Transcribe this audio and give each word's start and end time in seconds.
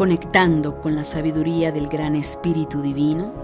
conectando 0.00 0.80
con 0.80 0.96
la 0.96 1.04
sabiduría 1.04 1.72
del 1.72 1.86
gran 1.86 2.16
Espíritu 2.16 2.80
Divino. 2.80 3.34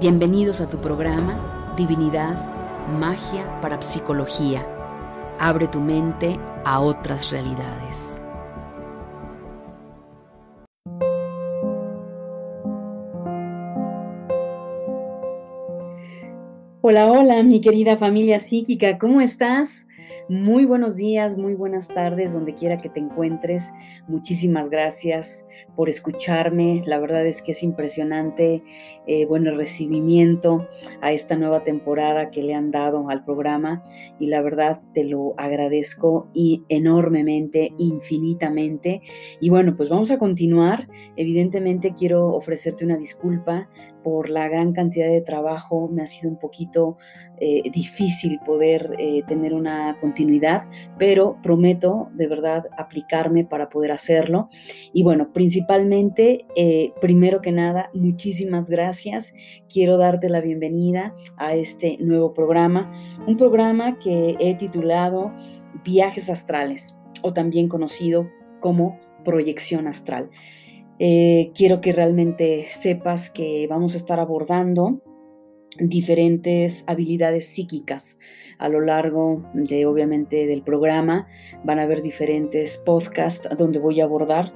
Bienvenidos 0.00 0.60
a 0.60 0.68
tu 0.68 0.78
programa 0.78 1.72
Divinidad, 1.76 2.36
Magia 2.98 3.60
para 3.60 3.80
Psicología. 3.80 4.66
Abre 5.38 5.68
tu 5.68 5.78
mente 5.78 6.36
a 6.64 6.80
otras 6.80 7.30
realidades. 7.30 8.24
Hola, 16.80 17.06
hola, 17.06 17.40
mi 17.44 17.60
querida 17.60 17.96
familia 17.96 18.40
psíquica, 18.40 18.98
¿cómo 18.98 19.20
estás? 19.20 19.86
Muy 20.28 20.64
buenos 20.64 20.96
días, 20.96 21.36
muy 21.36 21.54
buenas 21.54 21.88
tardes, 21.88 22.32
donde 22.32 22.54
quiera 22.54 22.76
que 22.76 22.88
te 22.88 23.00
encuentres. 23.00 23.72
Muchísimas 24.06 24.70
gracias 24.70 25.46
por 25.74 25.88
escucharme. 25.88 26.82
La 26.86 26.98
verdad 26.98 27.26
es 27.26 27.42
que 27.42 27.52
es 27.52 27.62
impresionante, 27.62 28.62
eh, 29.06 29.26
bueno, 29.26 29.50
el 29.50 29.56
recibimiento 29.56 30.68
a 31.00 31.12
esta 31.12 31.36
nueva 31.36 31.62
temporada 31.62 32.30
que 32.30 32.42
le 32.42 32.54
han 32.54 32.70
dado 32.70 33.08
al 33.10 33.24
programa 33.24 33.82
y 34.18 34.26
la 34.26 34.40
verdad 34.40 34.80
te 34.94 35.04
lo 35.04 35.34
agradezco 35.36 36.28
y 36.32 36.64
enormemente, 36.68 37.72
infinitamente. 37.78 39.02
Y 39.40 39.50
bueno, 39.50 39.74
pues 39.76 39.88
vamos 39.88 40.10
a 40.10 40.18
continuar. 40.18 40.88
Evidentemente 41.16 41.94
quiero 41.94 42.28
ofrecerte 42.28 42.84
una 42.84 42.96
disculpa 42.96 43.68
por 44.02 44.30
la 44.30 44.48
gran 44.48 44.72
cantidad 44.72 45.08
de 45.08 45.20
trabajo. 45.20 45.88
Me 45.88 46.02
ha 46.02 46.06
sido 46.06 46.30
un 46.30 46.38
poquito 46.38 46.96
eh, 47.40 47.62
difícil 47.70 48.38
poder 48.44 48.94
eh, 48.98 49.22
tener 49.26 49.54
una 49.54 49.96
continuidad, 50.00 50.68
pero 50.98 51.38
prometo 51.42 52.08
de 52.14 52.26
verdad 52.26 52.64
aplicarme 52.76 53.44
para 53.44 53.68
poder 53.68 53.92
hacerlo. 53.92 54.48
Y 54.92 55.02
bueno, 55.02 55.32
principalmente, 55.32 56.46
eh, 56.56 56.92
primero 57.00 57.40
que 57.40 57.52
nada, 57.52 57.90
muchísimas 57.94 58.70
gracias. 58.70 59.34
Quiero 59.68 59.98
darte 59.98 60.28
la 60.28 60.40
bienvenida 60.40 61.14
a 61.36 61.54
este 61.54 61.98
nuevo 62.00 62.32
programa, 62.32 62.92
un 63.26 63.36
programa 63.36 63.98
que 63.98 64.36
he 64.40 64.54
titulado 64.54 65.32
Viajes 65.84 66.30
Astrales 66.30 66.96
o 67.22 67.32
también 67.32 67.68
conocido 67.68 68.28
como 68.60 68.98
Proyección 69.24 69.86
Astral. 69.86 70.30
Eh, 70.98 71.50
quiero 71.54 71.80
que 71.80 71.92
realmente 71.92 72.66
sepas 72.70 73.30
que 73.30 73.66
vamos 73.68 73.94
a 73.94 73.96
estar 73.96 74.20
abordando 74.20 75.02
diferentes 75.80 76.84
habilidades 76.86 77.46
psíquicas 77.46 78.18
a 78.58 78.68
lo 78.68 78.80
largo 78.80 79.44
de 79.54 79.86
obviamente 79.86 80.46
del 80.46 80.62
programa 80.62 81.26
van 81.64 81.78
a 81.78 81.82
haber 81.82 82.02
diferentes 82.02 82.76
podcasts 82.78 83.48
donde 83.56 83.78
voy 83.78 84.00
a 84.00 84.04
abordar 84.04 84.52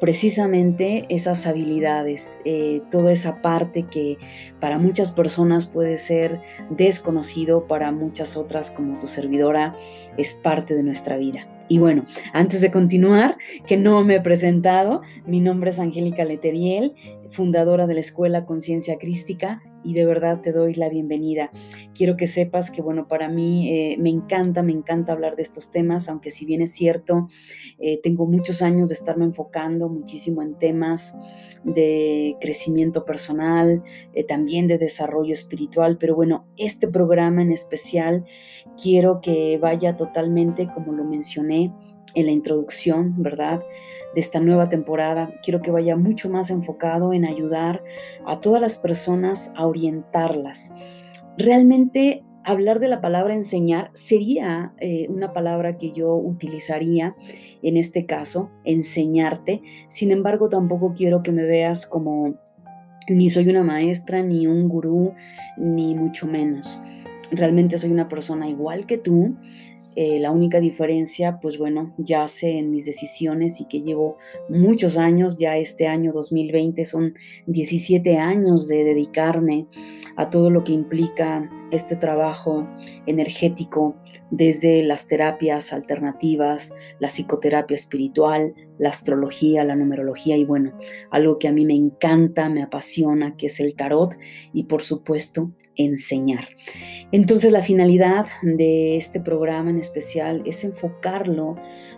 precisamente 0.00 1.06
esas 1.08 1.46
habilidades, 1.46 2.40
eh, 2.44 2.82
toda 2.90 3.12
esa 3.12 3.40
parte 3.40 3.84
que 3.84 4.18
para 4.60 4.78
muchas 4.78 5.12
personas 5.12 5.66
puede 5.66 5.98
ser 5.98 6.40
desconocido, 6.70 7.66
para 7.66 7.92
muchas 7.92 8.36
otras 8.36 8.70
como 8.70 8.98
tu 8.98 9.06
servidora 9.06 9.74
es 10.18 10.34
parte 10.34 10.74
de 10.74 10.82
nuestra 10.82 11.16
vida. 11.16 11.46
Y 11.68 11.78
bueno, 11.78 12.04
antes 12.34 12.60
de 12.60 12.70
continuar, 12.70 13.38
que 13.66 13.78
no 13.78 14.04
me 14.04 14.16
he 14.16 14.20
presentado, 14.20 15.00
mi 15.26 15.40
nombre 15.40 15.70
es 15.70 15.78
Angélica 15.78 16.24
Leteriel, 16.24 16.94
fundadora 17.30 17.86
de 17.86 17.94
la 17.94 18.00
Escuela 18.00 18.44
Conciencia 18.44 18.98
Crística 18.98 19.62
y 19.84 19.94
de 19.94 20.06
verdad 20.06 20.40
te 20.40 20.52
doy 20.52 20.74
la 20.74 20.88
bienvenida. 20.88 21.50
Quiero 21.94 22.16
que 22.16 22.26
sepas 22.26 22.70
que, 22.70 22.82
bueno, 22.82 23.06
para 23.06 23.28
mí 23.28 23.70
eh, 23.70 23.96
me 23.98 24.10
encanta, 24.10 24.62
me 24.62 24.72
encanta 24.72 25.12
hablar 25.12 25.36
de 25.36 25.42
estos 25.42 25.70
temas, 25.70 26.08
aunque 26.08 26.30
si 26.30 26.46
bien 26.46 26.62
es 26.62 26.72
cierto, 26.72 27.26
eh, 27.78 28.00
tengo 28.02 28.26
muchos 28.26 28.62
años 28.62 28.88
de 28.88 28.94
estarme 28.94 29.24
enfocando 29.24 29.88
muchísimo 29.88 30.42
en 30.42 30.58
temas 30.58 31.16
de 31.64 32.36
crecimiento 32.40 33.04
personal, 33.04 33.82
eh, 34.14 34.24
también 34.24 34.66
de 34.66 34.78
desarrollo 34.78 35.34
espiritual, 35.34 35.98
pero 35.98 36.14
bueno, 36.14 36.46
este 36.56 36.88
programa 36.88 37.42
en 37.42 37.52
especial 37.52 38.24
quiero 38.82 39.20
que 39.20 39.58
vaya 39.58 39.96
totalmente, 39.96 40.66
como 40.72 40.92
lo 40.92 41.04
mencioné 41.04 41.72
en 42.14 42.26
la 42.26 42.32
introducción, 42.32 43.22
¿verdad? 43.22 43.60
De 44.14 44.20
esta 44.20 44.40
nueva 44.40 44.68
temporada. 44.68 45.32
Quiero 45.42 45.60
que 45.60 45.70
vaya 45.70 45.96
mucho 45.96 46.30
más 46.30 46.50
enfocado 46.50 47.12
en 47.12 47.24
ayudar 47.24 47.82
a 48.26 48.40
todas 48.40 48.60
las 48.60 48.76
personas 48.76 49.52
a 49.56 49.66
orientarlas. 49.66 50.72
Realmente 51.36 52.24
hablar 52.44 52.78
de 52.78 52.88
la 52.88 53.00
palabra 53.00 53.34
enseñar 53.34 53.90
sería 53.94 54.74
eh, 54.78 55.06
una 55.08 55.32
palabra 55.32 55.76
que 55.76 55.92
yo 55.92 56.14
utilizaría 56.14 57.16
en 57.62 57.76
este 57.76 58.06
caso, 58.06 58.50
enseñarte. 58.64 59.62
Sin 59.88 60.10
embargo, 60.10 60.48
tampoco 60.48 60.92
quiero 60.94 61.22
que 61.22 61.32
me 61.32 61.44
veas 61.44 61.86
como 61.86 62.34
ni 63.08 63.30
soy 63.30 63.48
una 63.48 63.64
maestra, 63.64 64.22
ni 64.22 64.46
un 64.46 64.68
gurú, 64.68 65.14
ni 65.56 65.94
mucho 65.94 66.26
menos. 66.26 66.80
Realmente 67.30 67.78
soy 67.78 67.90
una 67.90 68.08
persona 68.08 68.48
igual 68.48 68.86
que 68.86 68.98
tú, 68.98 69.36
eh, 69.96 70.18
la 70.18 70.30
única 70.30 70.60
diferencia, 70.60 71.38
pues 71.40 71.56
bueno, 71.56 71.94
ya 71.98 72.26
sé 72.26 72.58
en 72.58 72.70
mis 72.70 72.84
decisiones 72.84 73.60
y 73.60 73.66
que 73.66 73.80
llevo 73.80 74.18
muchos 74.48 74.96
años, 74.96 75.36
ya 75.38 75.56
este 75.56 75.86
año 75.86 76.10
2020 76.12 76.84
son 76.84 77.14
17 77.46 78.18
años 78.18 78.66
de 78.66 78.82
dedicarme 78.82 79.66
a 80.16 80.30
todo 80.30 80.50
lo 80.50 80.64
que 80.64 80.72
implica 80.72 81.48
este 81.70 81.96
trabajo 81.96 82.68
energético 83.06 83.96
desde 84.30 84.82
las 84.82 85.06
terapias 85.06 85.72
alternativas, 85.72 86.74
la 86.98 87.08
psicoterapia 87.08 87.74
espiritual, 87.74 88.54
la 88.78 88.88
astrología, 88.88 89.64
la 89.64 89.76
numerología 89.76 90.36
y 90.36 90.44
bueno, 90.44 90.76
algo 91.10 91.38
que 91.38 91.48
a 91.48 91.52
mí 91.52 91.64
me 91.64 91.74
encanta, 91.74 92.48
me 92.48 92.62
apasiona, 92.62 93.36
que 93.36 93.46
es 93.46 93.60
el 93.60 93.74
tarot 93.74 94.14
y 94.52 94.64
por 94.64 94.82
supuesto 94.82 95.52
enseñar. 95.76 96.48
Entonces 97.12 97.52
la 97.52 97.62
finalidad 97.62 98.26
de 98.42 98.96
este 98.96 99.20
programa 99.20 99.70
en 99.70 99.78
especial 99.78 100.42
es 100.44 100.64
enfocarlo 100.64 101.56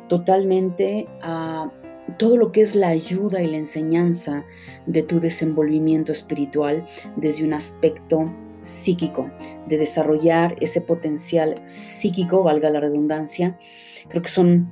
totalmente 0.08 1.06
a 1.22 1.70
todo 2.18 2.36
lo 2.36 2.52
que 2.52 2.60
es 2.60 2.74
la 2.74 2.88
ayuda 2.88 3.42
y 3.42 3.50
la 3.50 3.56
enseñanza 3.56 4.44
de 4.86 5.02
tu 5.02 5.20
desenvolvimiento 5.20 6.12
espiritual 6.12 6.84
desde 7.16 7.44
un 7.44 7.52
aspecto 7.52 8.32
psíquico, 8.60 9.30
de 9.68 9.78
desarrollar 9.78 10.56
ese 10.60 10.80
potencial 10.80 11.60
psíquico, 11.64 12.42
valga 12.42 12.70
la 12.70 12.80
redundancia. 12.80 13.56
Creo 14.08 14.22
que 14.22 14.28
son 14.28 14.68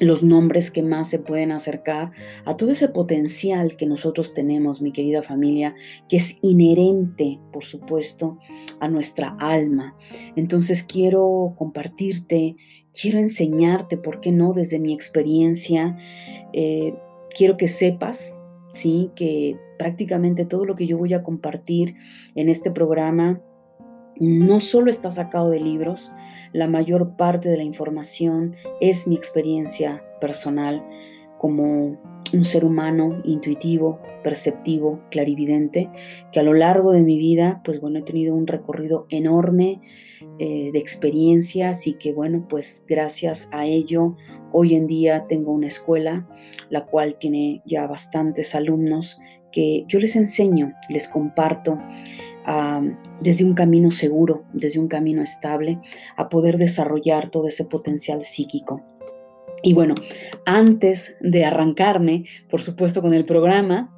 los 0.00 0.22
nombres 0.22 0.70
que 0.70 0.82
más 0.82 1.08
se 1.08 1.18
pueden 1.18 1.52
acercar 1.52 2.12
a 2.44 2.56
todo 2.56 2.72
ese 2.72 2.88
potencial 2.88 3.76
que 3.76 3.86
nosotros 3.86 4.34
tenemos, 4.34 4.82
mi 4.82 4.92
querida 4.92 5.22
familia, 5.22 5.74
que 6.08 6.16
es 6.16 6.38
inherente, 6.42 7.40
por 7.52 7.64
supuesto, 7.64 8.38
a 8.80 8.88
nuestra 8.88 9.36
alma. 9.38 9.96
Entonces 10.36 10.82
quiero 10.82 11.54
compartirte, 11.56 12.56
quiero 12.98 13.18
enseñarte, 13.18 13.96
¿por 13.96 14.20
qué 14.20 14.32
no? 14.32 14.52
Desde 14.52 14.78
mi 14.78 14.92
experiencia, 14.92 15.96
eh, 16.52 16.94
quiero 17.36 17.56
que 17.56 17.68
sepas, 17.68 18.40
¿sí? 18.70 19.10
Que 19.14 19.56
prácticamente 19.78 20.44
todo 20.44 20.64
lo 20.64 20.74
que 20.74 20.86
yo 20.86 20.98
voy 20.98 21.14
a 21.14 21.22
compartir 21.22 21.94
en 22.34 22.48
este 22.48 22.70
programa 22.70 23.40
no 24.18 24.60
solo 24.60 24.90
está 24.90 25.10
sacado 25.10 25.50
de 25.50 25.60
libros, 25.60 26.12
la 26.52 26.68
mayor 26.68 27.16
parte 27.16 27.48
de 27.48 27.56
la 27.56 27.64
información 27.64 28.54
es 28.80 29.06
mi 29.06 29.16
experiencia 29.16 30.04
personal 30.20 30.84
como 31.38 31.98
un 32.32 32.44
ser 32.44 32.64
humano 32.64 33.20
intuitivo, 33.24 34.00
perceptivo, 34.22 35.00
clarividente, 35.10 35.90
que 36.32 36.40
a 36.40 36.42
lo 36.42 36.54
largo 36.54 36.92
de 36.92 37.02
mi 37.02 37.18
vida, 37.18 37.60
pues 37.64 37.80
bueno, 37.80 37.98
he 37.98 38.02
tenido 38.02 38.34
un 38.34 38.46
recorrido 38.46 39.06
enorme 39.10 39.80
eh, 40.38 40.70
de 40.72 40.78
experiencias 40.78 41.86
y 41.86 41.94
que 41.94 42.12
bueno, 42.12 42.46
pues 42.48 42.84
gracias 42.88 43.48
a 43.52 43.66
ello, 43.66 44.16
hoy 44.52 44.74
en 44.74 44.86
día 44.86 45.26
tengo 45.28 45.52
una 45.52 45.68
escuela, 45.68 46.26
la 46.70 46.86
cual 46.86 47.16
tiene 47.18 47.62
ya 47.66 47.86
bastantes 47.86 48.54
alumnos 48.54 49.18
que 49.52 49.84
yo 49.86 50.00
les 50.00 50.16
enseño, 50.16 50.72
les 50.88 51.08
comparto 51.08 51.78
desde 53.20 53.44
un 53.44 53.54
camino 53.54 53.90
seguro, 53.90 54.44
desde 54.52 54.78
un 54.78 54.88
camino 54.88 55.22
estable, 55.22 55.78
a 56.16 56.28
poder 56.28 56.58
desarrollar 56.58 57.28
todo 57.30 57.46
ese 57.46 57.64
potencial 57.64 58.22
psíquico. 58.24 58.82
Y 59.62 59.72
bueno, 59.72 59.94
antes 60.44 61.16
de 61.20 61.44
arrancarme, 61.44 62.24
por 62.50 62.60
supuesto, 62.60 63.00
con 63.00 63.14
el 63.14 63.24
programa, 63.24 63.90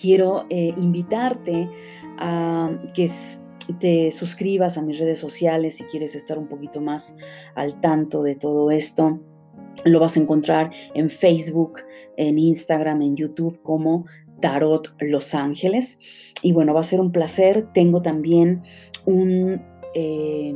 quiero 0.00 0.46
eh, 0.48 0.72
invitarte 0.76 1.68
a 2.18 2.70
que 2.94 3.10
te 3.80 4.10
suscribas 4.10 4.76
a 4.76 4.82
mis 4.82 4.98
redes 4.98 5.18
sociales 5.18 5.76
si 5.76 5.84
quieres 5.84 6.14
estar 6.14 6.38
un 6.38 6.48
poquito 6.48 6.80
más 6.80 7.16
al 7.54 7.80
tanto 7.80 8.22
de 8.22 8.34
todo 8.36 8.70
esto. 8.70 9.20
Lo 9.84 10.00
vas 10.00 10.16
a 10.16 10.20
encontrar 10.20 10.70
en 10.94 11.08
Facebook, 11.08 11.80
en 12.16 12.38
Instagram, 12.38 13.02
en 13.02 13.16
YouTube 13.16 13.60
como 13.62 14.06
Tarot 14.42 14.92
Los 15.00 15.34
Ángeles. 15.34 15.98
Y 16.42 16.52
bueno, 16.52 16.74
va 16.74 16.80
a 16.80 16.84
ser 16.84 17.00
un 17.00 17.12
placer. 17.12 17.72
Tengo 17.72 18.02
también 18.02 18.62
un, 19.06 19.62
eh, 19.94 20.52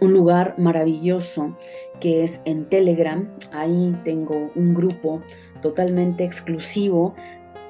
un 0.00 0.12
lugar 0.12 0.56
maravilloso 0.58 1.56
que 2.00 2.24
es 2.24 2.42
en 2.44 2.68
Telegram. 2.68 3.32
Ahí 3.52 3.96
tengo 4.02 4.50
un 4.56 4.74
grupo 4.74 5.22
totalmente 5.62 6.24
exclusivo 6.24 7.14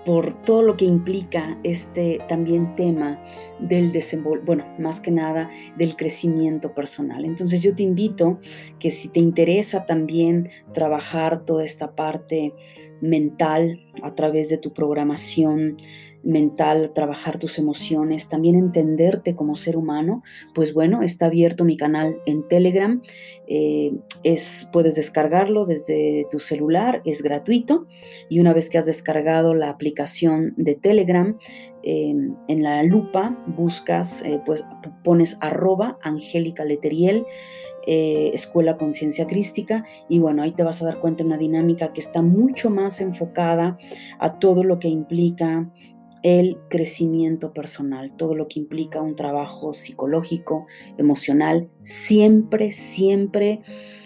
por 0.05 0.33
todo 0.45 0.63
lo 0.63 0.77
que 0.77 0.87
implica 0.87 1.59
este 1.63 2.21
también 2.29 2.75
tema 2.75 3.23
del 3.59 3.93
desenvol 3.93 4.41
bueno, 4.45 4.65
más 4.79 5.01
que 5.01 5.11
nada 5.11 5.51
del 5.77 5.97
crecimiento 5.97 6.75
personal. 6.75 7.25
Entonces 7.25 7.61
yo 7.61 7.75
te 7.75 7.83
invito 7.83 8.39
que 8.79 8.91
si 8.91 9.09
te 9.09 9.21
interesa 9.21 9.85
también 9.85 10.49
trabajar 10.73 11.45
toda 11.45 11.65
esta 11.65 11.95
parte 11.95 12.55
mental 13.01 13.81
a 14.03 14.15
través 14.15 14.49
de 14.49 14.59
tu 14.59 14.73
programación 14.73 15.77
mental, 16.23 16.93
trabajar 16.95 17.39
tus 17.39 17.59
emociones, 17.59 18.29
también 18.29 18.57
entenderte 18.57 19.35
como 19.35 19.55
ser 19.55 19.77
humano, 19.77 20.23
pues 20.55 20.75
bueno, 20.75 21.03
está 21.03 21.27
abierto 21.27 21.65
mi 21.65 21.77
canal 21.77 22.21
en 22.27 22.47
Telegram. 22.49 23.01
Eh, 23.47 23.93
es, 24.23 24.69
puedes 24.73 24.97
descargarlo 24.97 25.65
desde 25.65 26.27
tu 26.31 26.39
celular, 26.39 27.03
es 27.05 27.23
gratuito. 27.23 27.87
Y 28.29 28.41
una 28.41 28.53
vez 28.53 28.69
que 28.69 28.79
has 28.79 28.87
descargado 28.87 29.55
la 29.55 29.71
aplicación 29.71 30.55
de 30.57 30.75
Telegram, 30.75 31.37
em, 31.83 32.37
en 32.49 32.63
la 32.63 32.83
lupa 32.83 33.43
buscas, 33.47 34.23
eh, 34.23 34.41
pues 34.45 34.65
pones 35.05 35.39
arroba 35.41 35.99
Angélica 36.03 36.65
Leteriel. 36.65 37.25
Eh, 37.87 38.31
Escuela 38.35 38.77
Conciencia 38.77 39.27
Crística 39.27 39.85
y 40.07 40.19
bueno, 40.19 40.43
ahí 40.43 40.53
te 40.53 40.63
vas 40.63 40.83
a 40.83 40.85
dar 40.85 41.01
cuenta 41.01 41.23
de 41.23 41.29
una 41.29 41.39
dinámica 41.39 41.95
que 41.95 42.01
está 42.01 42.21
mucho 42.21 42.69
más 42.69 43.01
enfocada 43.01 43.79
a 44.19 44.39
todo 44.39 44.65
lo 44.65 44.79
que 44.79 44.89
implica 44.89 45.67
el 46.23 46.59
crecimiento 46.69 47.53
personal, 47.53 48.17
todo 48.17 48.35
lo 48.35 48.49
que 48.49 48.61
implica 48.61 49.01
un 49.01 49.17
trabajo 49.17 49.75
psicológico, 49.75 50.67
emocional, 50.99 51.69
siempre, 51.83 52.73
siempre 52.73 53.63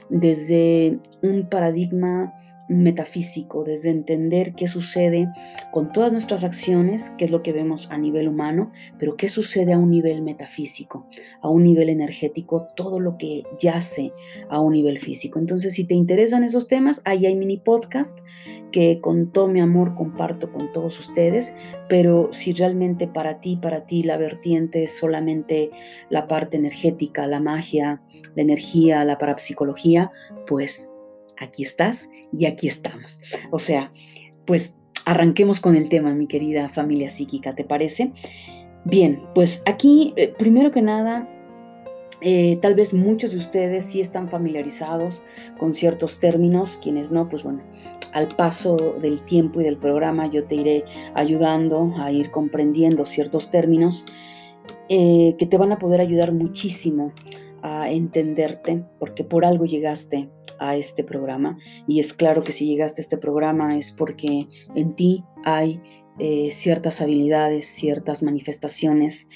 desde 0.09 0.99
un 1.23 1.49
paradigma 1.49 2.35
metafísico, 2.69 3.65
desde 3.65 3.91
entender 3.91 4.55
qué 4.55 4.67
sucede 4.67 5.29
con 5.73 5.93
todas 5.93 6.13
nuestras 6.13 6.45
acciones, 6.45 7.11
qué 7.19 7.27
es 7.27 7.31
lo 7.31 7.43
que 7.43 7.53
vemos 7.53 7.89
a 7.91 7.99
nivel 7.99 8.29
humano, 8.29 8.73
pero 8.99 9.17
qué 9.17 9.29
sucede 9.29 9.73
a 9.73 9.79
un 9.79 9.91
nivel 9.91 10.23
metafísico, 10.23 11.07
a 11.43 11.49
un 11.49 11.65
nivel 11.65 11.89
energético, 11.89 12.69
todo 12.75 13.01
lo 13.01 13.19
que 13.19 13.43
yace 13.59 14.13
a 14.49 14.61
un 14.61 14.73
nivel 14.73 14.99
físico. 14.99 15.39
Entonces, 15.39 15.75
si 15.75 15.85
te 15.85 15.95
interesan 15.95 16.45
esos 16.45 16.69
temas, 16.69 17.03
ahí 17.05 17.27
hay 17.27 17.37
mini 17.37 17.59
podcast 17.59 18.21
que 18.73 19.01
con 19.01 19.31
todo 19.31 19.49
mi 19.49 19.61
amor 19.61 19.95
comparto 19.95 20.51
con 20.51 20.73
todos 20.73 20.99
ustedes, 20.99 21.55
pero 21.89 22.31
si 22.33 22.53
realmente 22.53 23.07
para 23.07 23.41
ti, 23.41 23.57
para 23.57 23.87
ti 23.87 24.03
la 24.03 24.17
vertiente 24.17 24.83
es 24.83 24.97
solamente 24.97 25.71
la 26.11 26.27
parte 26.27 26.57
energética, 26.57 27.27
la 27.27 27.41
magia, 27.41 28.03
la 28.35 28.43
energía, 28.43 29.05
la 29.05 29.19
parapsicología, 29.19 30.11
pues 30.47 30.94
aquí 31.45 31.63
estás 31.63 32.09
y 32.33 32.47
aquí 32.47 32.67
estamos. 32.67 33.21
O 33.51 33.59
sea, 33.59 33.91
pues 34.45 34.79
arranquemos 35.07 35.61
con 35.61 35.75
el 35.77 35.89
tema, 35.89 36.15
mi 36.15 36.27
querida 36.27 36.69
familia 36.69 37.09
psíquica, 37.09 37.55
¿te 37.55 37.65
parece? 37.65 38.13
Bien, 38.85 39.23
pues 39.35 39.63
aquí, 39.67 40.13
eh, 40.17 40.35
primero 40.37 40.71
que 40.71 40.83
nada, 40.83 41.29
eh, 42.21 42.59
tal 42.63 42.75
vez 42.75 42.95
muchos 42.95 43.33
de 43.33 43.37
ustedes 43.37 43.85
sí 43.85 44.01
están 44.01 44.29
familiarizados 44.29 45.23
con 45.59 45.75
ciertos 45.75 46.19
términos, 46.19 46.79
quienes 46.83 47.11
no, 47.11 47.29
pues 47.29 47.43
bueno, 47.43 47.63
al 48.13 48.29
paso 48.29 48.77
del 49.01 49.23
tiempo 49.23 49.61
y 49.61 49.65
del 49.65 49.77
programa 49.77 50.27
yo 50.29 50.45
te 50.45 50.55
iré 50.55 50.85
ayudando 51.15 51.93
a 51.99 52.11
ir 52.13 52.31
comprendiendo 52.31 53.05
ciertos 53.05 53.51
términos 53.51 54.07
eh, 54.89 55.35
que 55.39 55.47
te 55.47 55.59
van 55.59 55.73
a 55.73 55.79
poder 55.79 56.01
ayudar 56.01 56.33
muchísimo 56.33 57.13
a 57.65 57.91
entenderte, 57.91 58.85
porque 59.01 59.25
por 59.25 59.47
algo 59.47 59.65
llegaste 59.65 60.29
a 60.59 60.77
este 60.77 61.03
programa. 61.03 61.57
Y 61.89 61.99
es 61.99 62.13
claro 62.13 62.45
que 62.45 62.53
si 62.53 62.67
llegaste 62.67 63.01
a 63.01 63.05
este 63.05 63.17
programa 63.17 63.79
es 63.79 63.91
porque 63.91 64.49
en 64.75 64.95
ti 64.95 65.25
hay 65.45 65.81
eh, 66.19 66.51
ciertas 66.51 67.01
habilidades, 67.01 67.67
ciertas 67.67 68.23
manifestaciones 68.23 69.29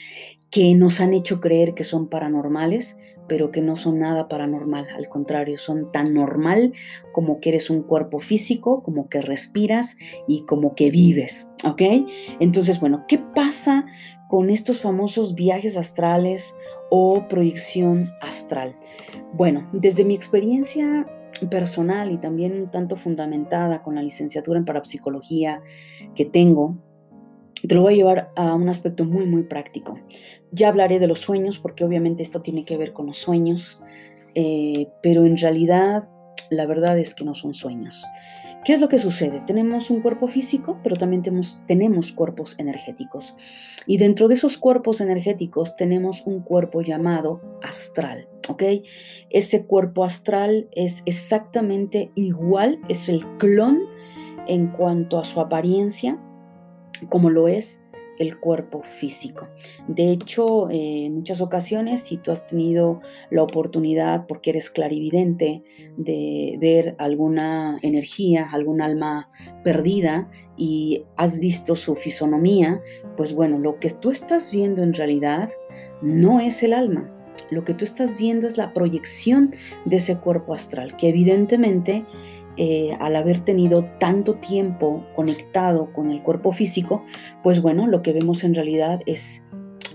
que 0.50 0.74
nos 0.74 1.00
han 1.00 1.14
hecho 1.14 1.40
creer 1.40 1.72
que 1.72 1.84
son 1.84 2.08
paranormales, 2.08 2.98
pero 3.28 3.50
que 3.50 3.62
no 3.62 3.76
son 3.76 3.98
nada 3.98 4.28
paranormal, 4.28 4.88
al 4.94 5.08
contrario, 5.08 5.56
son 5.56 5.90
tan 5.90 6.12
normal 6.12 6.72
como 7.12 7.40
que 7.40 7.50
eres 7.50 7.70
un 7.70 7.82
cuerpo 7.82 8.20
físico, 8.20 8.82
como 8.82 9.08
que 9.08 9.22
respiras 9.22 9.96
y 10.26 10.44
como 10.44 10.74
que 10.74 10.90
vives, 10.90 11.50
¿ok? 11.64 11.82
Entonces, 12.40 12.78
bueno, 12.78 13.04
¿qué 13.08 13.18
pasa 13.18 13.86
con 14.28 14.50
estos 14.50 14.80
famosos 14.80 15.34
viajes 15.34 15.76
astrales 15.76 16.54
o 16.90 17.26
proyección 17.28 18.10
astral? 18.20 18.76
Bueno, 19.32 19.68
desde 19.72 20.04
mi 20.04 20.14
experiencia 20.14 21.06
personal 21.50 22.10
y 22.10 22.18
también 22.18 22.60
un 22.62 22.68
tanto 22.68 22.96
fundamentada 22.96 23.82
con 23.82 23.94
la 23.94 24.02
licenciatura 24.02 24.58
en 24.58 24.64
parapsicología 24.64 25.62
que 26.14 26.24
tengo, 26.24 26.76
te 27.66 27.74
lo 27.74 27.82
voy 27.82 27.94
a 27.94 27.96
llevar 27.96 28.32
a 28.36 28.54
un 28.54 28.68
aspecto 28.68 29.04
muy, 29.04 29.26
muy 29.26 29.42
práctico. 29.42 29.98
Ya 30.52 30.68
hablaré 30.68 30.98
de 30.98 31.06
los 31.06 31.20
sueños, 31.20 31.58
porque 31.58 31.84
obviamente 31.84 32.22
esto 32.22 32.40
tiene 32.40 32.64
que 32.64 32.76
ver 32.76 32.92
con 32.92 33.06
los 33.06 33.18
sueños, 33.18 33.82
eh, 34.34 34.88
pero 35.02 35.24
en 35.24 35.36
realidad 35.36 36.08
la 36.50 36.66
verdad 36.66 36.98
es 36.98 37.14
que 37.14 37.24
no 37.24 37.34
son 37.34 37.54
sueños. 37.54 38.04
¿Qué 38.68 38.74
es 38.74 38.82
lo 38.82 38.90
que 38.90 38.98
sucede? 38.98 39.40
Tenemos 39.46 39.88
un 39.88 40.02
cuerpo 40.02 40.28
físico, 40.28 40.78
pero 40.82 40.96
también 40.96 41.22
tenemos, 41.22 41.58
tenemos 41.66 42.12
cuerpos 42.12 42.54
energéticos. 42.58 43.34
Y 43.86 43.96
dentro 43.96 44.28
de 44.28 44.34
esos 44.34 44.58
cuerpos 44.58 45.00
energéticos 45.00 45.74
tenemos 45.74 46.22
un 46.26 46.42
cuerpo 46.42 46.82
llamado 46.82 47.40
astral. 47.62 48.28
¿ok? 48.46 48.62
Ese 49.30 49.64
cuerpo 49.64 50.04
astral 50.04 50.68
es 50.72 51.02
exactamente 51.06 52.12
igual, 52.14 52.78
es 52.90 53.08
el 53.08 53.24
clon 53.38 53.84
en 54.46 54.66
cuanto 54.66 55.18
a 55.18 55.24
su 55.24 55.40
apariencia, 55.40 56.20
como 57.08 57.30
lo 57.30 57.48
es 57.48 57.87
el 58.18 58.38
cuerpo 58.38 58.82
físico. 58.82 59.48
De 59.86 60.10
hecho, 60.10 60.70
en 60.70 61.16
muchas 61.16 61.40
ocasiones, 61.40 62.02
si 62.02 62.16
tú 62.16 62.30
has 62.30 62.46
tenido 62.46 63.00
la 63.30 63.42
oportunidad, 63.42 64.26
porque 64.26 64.50
eres 64.50 64.70
clarividente, 64.70 65.62
de 65.96 66.56
ver 66.60 66.94
alguna 66.98 67.78
energía, 67.82 68.48
algún 68.50 68.82
alma 68.82 69.30
perdida 69.64 70.30
y 70.56 71.04
has 71.16 71.38
visto 71.38 71.76
su 71.76 71.94
fisonomía, 71.94 72.80
pues 73.16 73.34
bueno, 73.34 73.58
lo 73.58 73.78
que 73.78 73.90
tú 73.90 74.10
estás 74.10 74.50
viendo 74.50 74.82
en 74.82 74.94
realidad 74.94 75.48
no 76.02 76.40
es 76.40 76.62
el 76.62 76.72
alma. 76.72 77.14
Lo 77.50 77.64
que 77.64 77.74
tú 77.74 77.84
estás 77.84 78.18
viendo 78.18 78.46
es 78.46 78.56
la 78.56 78.72
proyección 78.74 79.54
de 79.84 79.96
ese 79.96 80.18
cuerpo 80.18 80.54
astral, 80.54 80.96
que 80.96 81.08
evidentemente 81.08 82.04
eh, 82.58 82.96
al 82.98 83.14
haber 83.14 83.44
tenido 83.44 83.84
tanto 84.00 84.34
tiempo 84.34 85.06
conectado 85.14 85.92
con 85.92 86.10
el 86.10 86.22
cuerpo 86.22 86.52
físico, 86.52 87.04
pues 87.44 87.62
bueno, 87.62 87.86
lo 87.86 88.02
que 88.02 88.12
vemos 88.12 88.42
en 88.42 88.54
realidad 88.54 89.00
es 89.06 89.44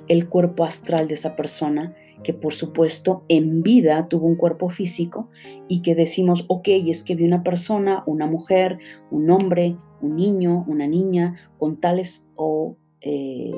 el 0.07 0.29
cuerpo 0.29 0.63
astral 0.63 1.07
de 1.07 1.15
esa 1.15 1.35
persona 1.35 1.93
que 2.23 2.33
por 2.33 2.53
supuesto 2.53 3.25
en 3.27 3.63
vida 3.63 4.07
tuvo 4.07 4.27
un 4.27 4.35
cuerpo 4.35 4.69
físico 4.69 5.29
y 5.67 5.81
que 5.81 5.93
decimos, 5.93 6.45
ok, 6.47 6.69
es 6.87 7.03
que 7.03 7.15
vi 7.15 7.25
una 7.25 7.43
persona, 7.43 8.03
una 8.05 8.27
mujer, 8.27 8.77
un 9.11 9.29
hombre, 9.29 9.77
un 10.01 10.15
niño, 10.15 10.63
una 10.67 10.87
niña, 10.87 11.35
con 11.57 11.79
tales 11.79 12.25
o 12.35 12.77
eh, 13.01 13.51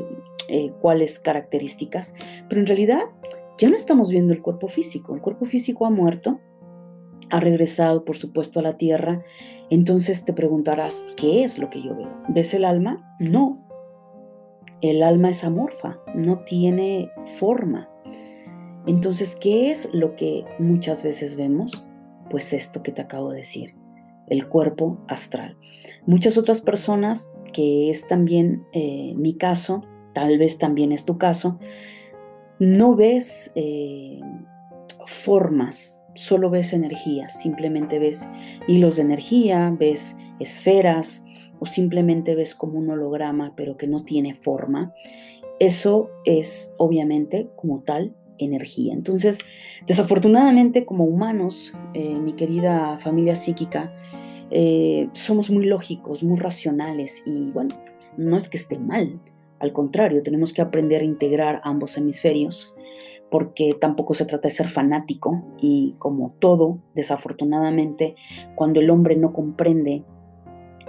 eh, 0.50 0.72
cuáles 0.82 1.20
características, 1.20 2.16
pero 2.50 2.60
en 2.60 2.68
realidad 2.68 3.02
ya 3.60 3.70
no 3.70 3.76
estamos 3.76 4.10
viendo 4.10 4.34
el 4.34 4.42
cuerpo 4.42 4.68
físico, 4.68 5.14
el 5.14 5.22
cuerpo 5.22 5.46
físico 5.46 5.86
ha 5.86 5.92
muerto 5.92 6.40
ha 7.32 7.40
regresado, 7.40 8.06
por 8.06 8.18
supuesto, 8.18 8.60
a 8.60 8.64
la 8.64 8.78
tierra, 8.78 9.24
entonces 9.70 10.26
te 10.26 10.34
preguntarás, 10.34 11.06
¿qué 11.18 11.44
es 11.44 11.58
lo 11.58 11.70
que 11.70 11.82
yo 11.82 11.96
veo? 11.96 12.12
¿Ves 12.30 12.54
el 12.54 12.66
alma? 12.66 13.16
No. 13.20 13.62
El 14.82 15.02
alma 15.04 15.30
es 15.30 15.44
amorfa, 15.44 16.00
no 16.14 16.40
tiene 16.40 17.10
forma. 17.38 17.90
Entonces, 18.86 19.36
¿qué 19.36 19.72
es 19.72 19.90
lo 19.94 20.16
que 20.16 20.46
muchas 20.60 21.02
veces 21.02 21.36
vemos? 21.36 21.88
Pues 22.30 22.54
esto 22.54 22.84
que 22.84 22.92
te 22.92 23.02
acabo 23.02 23.32
de 23.32 23.38
decir, 23.38 23.76
el 24.28 24.48
cuerpo 24.48 25.00
astral. 25.08 25.58
Muchas 26.06 26.38
otras 26.38 26.62
personas, 26.62 27.32
que 27.54 27.90
es 27.90 28.08
también 28.08 28.66
eh, 28.74 29.14
mi 29.16 29.36
caso, 29.36 29.82
tal 30.14 30.38
vez 30.38 30.58
también 30.58 30.92
es 30.92 31.06
tu 31.06 31.18
caso, 31.18 31.58
no 32.60 32.96
ves 32.96 33.52
eh, 33.56 34.20
formas 35.06 36.05
solo 36.16 36.50
ves 36.50 36.74
energía, 36.74 37.30
simplemente 37.30 38.00
ves 38.00 38.28
hilos 38.68 38.96
de 38.96 39.04
energía, 39.04 39.76
ves 39.78 40.18
esferas 40.40 41.24
o 41.60 41.66
simplemente 41.66 42.36
ves 42.36 42.56
como 42.56 42.80
un 42.80 42.90
holograma 42.90 43.54
pero 43.56 43.78
que 43.78 43.88
no 43.88 44.04
tiene 44.04 44.34
forma. 44.34 44.94
Eso 45.60 46.10
es 46.26 46.74
obviamente 46.78 47.50
como 47.56 47.82
tal 47.82 48.16
energía. 48.38 48.94
Entonces, 48.94 49.40
desafortunadamente 49.88 50.86
como 50.86 51.06
humanos, 51.06 51.74
eh, 51.94 52.20
mi 52.20 52.34
querida 52.34 53.00
familia 53.00 53.36
psíquica, 53.36 53.96
eh, 54.52 55.10
somos 55.14 55.50
muy 55.50 55.66
lógicos, 55.66 56.24
muy 56.24 56.38
racionales 56.38 57.24
y 57.26 57.52
bueno, 57.52 57.78
no 58.18 58.38
es 58.38 58.50
que 58.50 58.58
esté 58.58 58.78
mal, 58.78 59.20
al 59.60 59.72
contrario, 59.72 60.22
tenemos 60.22 60.54
que 60.54 60.62
aprender 60.62 61.02
a 61.02 61.06
integrar 61.06 61.62
ambos 61.64 61.98
hemisferios 61.98 62.74
porque 63.30 63.76
tampoco 63.80 64.14
se 64.14 64.26
trata 64.26 64.48
de 64.48 64.54
ser 64.54 64.68
fanático 64.68 65.44
y 65.60 65.96
como 65.98 66.36
todo, 66.40 66.80
desafortunadamente, 66.94 68.16
cuando 68.56 68.80
el 68.80 68.90
hombre 68.90 69.16
no 69.16 69.34
comprende 69.34 70.04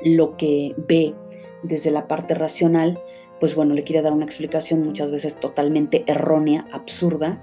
lo 0.04 0.36
que 0.36 0.74
ve 0.88 1.14
desde 1.62 1.90
la 1.90 2.06
parte 2.06 2.34
racional, 2.34 3.00
pues 3.40 3.54
bueno, 3.54 3.74
le 3.74 3.84
quiere 3.84 4.02
dar 4.02 4.12
una 4.12 4.24
explicación 4.24 4.82
muchas 4.82 5.10
veces 5.10 5.38
totalmente 5.38 6.04
errónea, 6.06 6.66
absurda. 6.72 7.42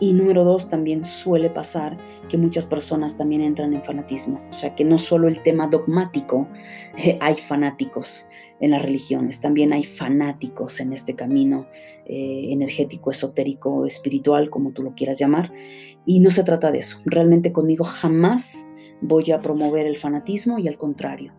Y 0.00 0.12
número 0.12 0.42
dos, 0.42 0.68
también 0.68 1.04
suele 1.04 1.50
pasar 1.50 1.96
que 2.28 2.36
muchas 2.36 2.66
personas 2.66 3.16
también 3.16 3.42
entran 3.42 3.74
en 3.74 3.82
fanatismo. 3.82 4.40
O 4.50 4.52
sea, 4.52 4.74
que 4.74 4.84
no 4.84 4.98
solo 4.98 5.28
el 5.28 5.40
tema 5.42 5.68
dogmático, 5.68 6.48
hay 7.20 7.36
fanáticos 7.36 8.26
en 8.60 8.70
las 8.70 8.82
religiones, 8.82 9.40
también 9.40 9.72
hay 9.72 9.84
fanáticos 9.84 10.80
en 10.80 10.92
este 10.92 11.14
camino 11.14 11.66
eh, 12.06 12.46
energético, 12.50 13.10
esotérico, 13.10 13.86
espiritual, 13.86 14.50
como 14.50 14.72
tú 14.72 14.82
lo 14.82 14.94
quieras 14.94 15.18
llamar. 15.18 15.52
Y 16.06 16.20
no 16.20 16.30
se 16.30 16.44
trata 16.44 16.70
de 16.70 16.78
eso. 16.78 17.00
Realmente 17.04 17.52
conmigo 17.52 17.84
jamás 17.84 18.66
voy 19.00 19.30
a 19.32 19.40
promover 19.40 19.86
el 19.86 19.98
fanatismo 19.98 20.58
y 20.58 20.68
al 20.68 20.78
contrario. 20.78 21.32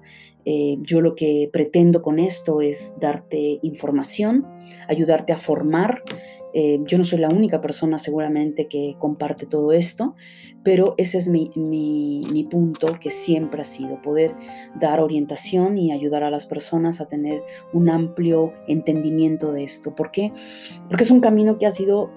Eh, 0.46 0.78
yo 0.82 1.02
lo 1.02 1.16
que 1.16 1.50
pretendo 1.52 2.04
con 2.04 2.20
esto 2.20 2.62
es 2.62 2.96
darte 3.00 3.60
información, 3.64 4.46
ayudarte 4.88 5.34
a 5.34 5.38
formar. 5.38 6.04
Eh, 6.54 6.80
yo 6.86 6.98
no 6.98 7.04
soy 7.04 7.20
la 7.20 7.30
única 7.30 7.60
persona 7.60 8.00
seguramente 8.00 8.68
que 8.68 8.94
comparte 8.98 9.46
todo 9.46 9.74
esto, 9.74 10.16
pero 10.64 10.94
ese 10.98 11.18
es 11.18 11.28
mi, 11.28 11.52
mi, 11.56 12.48
punto 12.50 12.88
que 13.02 13.10
siempre 13.10 13.62
ha 13.62 13.66
sido, 13.66 14.02
poder 14.02 14.36
dar 14.80 15.02
orientación 15.02 15.78
y 15.78 15.92
ayudar 15.92 16.24
a 16.24 16.30
las 16.30 16.46
personas 16.46 17.02
a 17.02 17.08
tener 17.08 17.44
un 17.74 17.90
amplio 17.90 18.54
entendimiento 18.68 19.52
de 19.52 19.64
esto. 19.64 19.96
¿Por 19.96 20.12
qué? 20.12 20.32
Porque 20.88 21.04
es 21.04 21.12
un 21.12 21.20
camino 21.20 21.58
que 21.58 21.66
ha 21.66 21.72
sido 21.72 22.12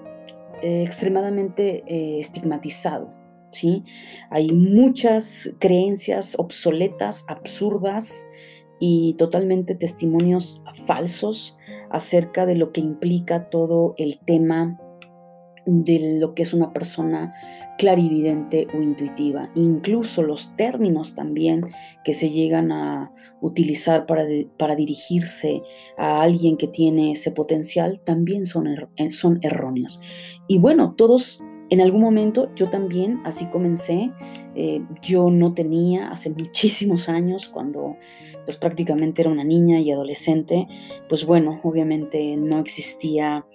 eh, 0.61 0.83
extremadamente 0.83 1.83
estigmatizado. 2.19 3.18
¿Sí? 3.51 3.83
Hay 4.29 4.49
muchas 4.49 5.55
creencias 5.59 6.37
obsoletas, 6.37 7.25
absurdas 7.27 8.27
y 8.79 9.15
totalmente 9.15 9.75
testimonios 9.75 10.63
falsos 10.85 11.57
acerca 11.89 12.45
de 12.45 12.55
lo 12.55 12.71
que 12.71 12.81
implica 12.81 13.49
todo 13.49 13.93
el 13.97 14.19
tema 14.25 14.79
de 15.65 16.17
lo 16.19 16.33
que 16.33 16.43
es 16.43 16.53
una 16.53 16.73
persona 16.73 17.33
clarividente 17.77 18.67
o 18.73 18.81
intuitiva. 18.81 19.49
Incluso 19.55 20.23
los 20.23 20.55
términos 20.55 21.15
también 21.15 21.65
que 22.03 22.13
se 22.13 22.29
llegan 22.29 22.71
a 22.71 23.11
utilizar 23.41 24.05
para, 24.05 24.25
para 24.57 24.75
dirigirse 24.75 25.61
a 25.97 26.21
alguien 26.21 26.57
que 26.57 26.67
tiene 26.67 27.11
ese 27.11 27.31
potencial 27.31 28.01
también 28.03 28.45
son, 28.45 28.67
son 29.11 29.39
erróneos. 29.41 30.01
Y 30.47 30.59
bueno, 30.59 30.95
todos 30.95 31.43
en 31.69 31.81
algún 31.81 32.01
momento 32.01 32.49
yo 32.55 32.69
también 32.69 33.21
así 33.25 33.47
comencé. 33.47 34.11
Eh, 34.55 34.81
yo 35.01 35.29
no 35.29 35.53
tenía 35.53 36.09
hace 36.09 36.29
muchísimos 36.29 37.09
años, 37.09 37.47
cuando 37.47 37.97
pues 38.45 38.57
prácticamente 38.57 39.21
era 39.21 39.31
una 39.31 39.43
niña 39.43 39.79
y 39.79 39.91
adolescente, 39.91 40.67
pues 41.07 41.25
bueno, 41.25 41.59
obviamente 41.63 42.35
no 42.37 42.59
existía 42.59 43.45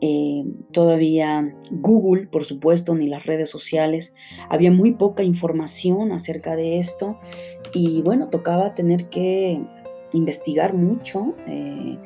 eh, 0.00 0.44
todavía 0.72 1.54
Google, 1.70 2.26
por 2.26 2.44
supuesto, 2.44 2.94
ni 2.94 3.06
las 3.06 3.24
redes 3.24 3.50
sociales. 3.50 4.14
Había 4.48 4.72
muy 4.72 4.92
poca 4.92 5.22
información 5.22 6.10
acerca 6.10 6.56
de 6.56 6.78
esto 6.78 7.18
y 7.72 8.02
bueno, 8.02 8.28
tocaba 8.28 8.74
tener 8.74 9.08
que 9.08 9.60
investigar 10.12 10.74
mucho. 10.74 11.34
Eh, 11.46 11.98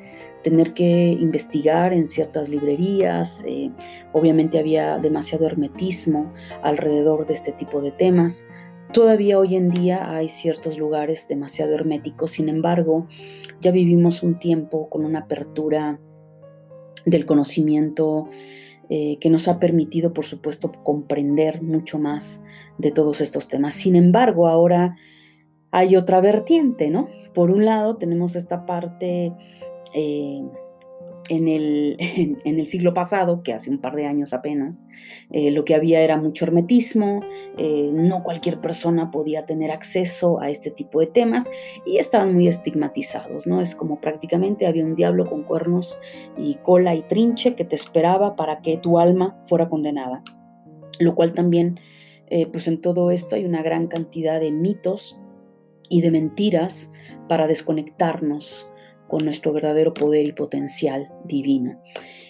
tener 0.46 0.74
que 0.74 1.08
investigar 1.08 1.92
en 1.92 2.06
ciertas 2.06 2.48
librerías. 2.48 3.42
Eh, 3.48 3.72
obviamente 4.12 4.60
había 4.60 4.96
demasiado 4.98 5.44
hermetismo 5.44 6.32
alrededor 6.62 7.26
de 7.26 7.34
este 7.34 7.50
tipo 7.50 7.80
de 7.80 7.90
temas. 7.90 8.46
Todavía 8.92 9.40
hoy 9.40 9.56
en 9.56 9.70
día 9.70 10.08
hay 10.08 10.28
ciertos 10.28 10.78
lugares 10.78 11.26
demasiado 11.26 11.74
herméticos, 11.74 12.30
sin 12.30 12.48
embargo, 12.48 13.08
ya 13.60 13.72
vivimos 13.72 14.22
un 14.22 14.38
tiempo 14.38 14.88
con 14.88 15.04
una 15.04 15.18
apertura 15.18 15.98
del 17.04 17.26
conocimiento 17.26 18.28
eh, 18.88 19.18
que 19.18 19.30
nos 19.30 19.48
ha 19.48 19.58
permitido, 19.58 20.12
por 20.12 20.26
supuesto, 20.26 20.70
comprender 20.84 21.60
mucho 21.60 21.98
más 21.98 22.40
de 22.78 22.92
todos 22.92 23.20
estos 23.20 23.48
temas. 23.48 23.74
Sin 23.74 23.96
embargo, 23.96 24.46
ahora 24.46 24.94
hay 25.72 25.96
otra 25.96 26.20
vertiente, 26.20 26.88
¿no? 26.88 27.08
Por 27.34 27.50
un 27.50 27.64
lado, 27.64 27.96
tenemos 27.96 28.36
esta 28.36 28.64
parte 28.64 29.32
eh, 29.98 30.42
en, 31.30 31.48
el, 31.48 31.96
en, 32.44 32.60
el, 32.60 32.66
siglo 32.66 32.92
pasado, 32.92 33.42
que 33.42 33.54
hace 33.54 33.70
un 33.70 33.80
par 33.80 33.96
de 33.96 34.04
años 34.04 34.34
apenas, 34.34 34.86
eh, 35.32 35.50
lo 35.50 35.64
que 35.64 35.74
había 35.74 36.02
era 36.02 36.18
mucho 36.18 36.44
hermetismo, 36.44 37.22
eh, 37.56 37.90
no 37.94 38.22
cualquier 38.22 38.60
persona 38.60 39.10
podía 39.10 39.46
tener 39.46 39.70
acceso 39.70 40.38
a 40.38 40.50
este 40.50 40.70
tipo 40.70 41.00
de 41.00 41.06
temas 41.06 41.50
y 41.86 41.96
estaban 41.96 42.34
muy 42.34 42.46
estigmatizados, 42.46 43.46
¿no? 43.46 43.62
Es 43.62 43.74
como 43.74 43.98
prácticamente 43.98 44.66
había 44.66 44.84
un 44.84 44.94
diablo 44.94 45.24
con 45.24 45.44
cuernos 45.44 45.98
y 46.36 46.56
cola 46.56 46.94
y 46.94 47.02
trinche 47.02 47.54
que 47.54 47.64
te 47.64 47.74
esperaba 47.74 48.36
para 48.36 48.60
que 48.60 48.76
tu 48.76 48.98
alma 48.98 49.40
fuera 49.46 49.70
condenada, 49.70 50.22
lo 51.00 51.14
cual 51.14 51.32
también, 51.32 51.80
pues 52.52 52.68
en 52.68 52.80
todo 52.80 53.10
esto 53.10 53.36
hay 53.36 53.44
una 53.44 53.62
gran 53.62 53.86
cantidad 53.86 54.40
de 54.40 54.52
mitos 54.52 55.20
y 55.88 56.02
de 56.02 56.10
mentiras 56.10 56.92
para 57.28 57.46
desconectarnos 57.46 58.68
con 59.08 59.24
nuestro 59.24 59.52
verdadero 59.52 59.94
poder 59.94 60.26
y 60.26 60.32
potencial 60.32 61.08
divino. 61.24 61.80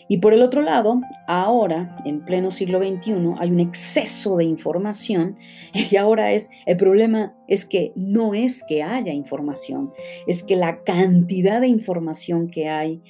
Y 0.08 0.18
por 0.18 0.32
el 0.32 0.42
otro 0.42 0.62
lado, 0.62 1.00
ahora, 1.26 1.96
en 2.04 2.24
pleno 2.24 2.52
siglo 2.52 2.78
XXI, 2.78 3.12
hay 3.38 3.50
un 3.50 3.60
exceso 3.60 4.36
de 4.36 4.44
información 4.44 5.36
y 5.90 5.96
ahora 5.96 6.32
es, 6.32 6.48
el 6.66 6.76
problema 6.76 7.34
es 7.48 7.64
que 7.64 7.92
no 7.96 8.34
es 8.34 8.62
que 8.68 8.82
haya 8.82 9.12
información, 9.12 9.92
es 10.26 10.42
que 10.42 10.56
la 10.56 10.82
cantidad 10.84 11.60
de 11.60 11.68
información 11.68 12.48
que 12.48 12.68
hay 12.68 13.02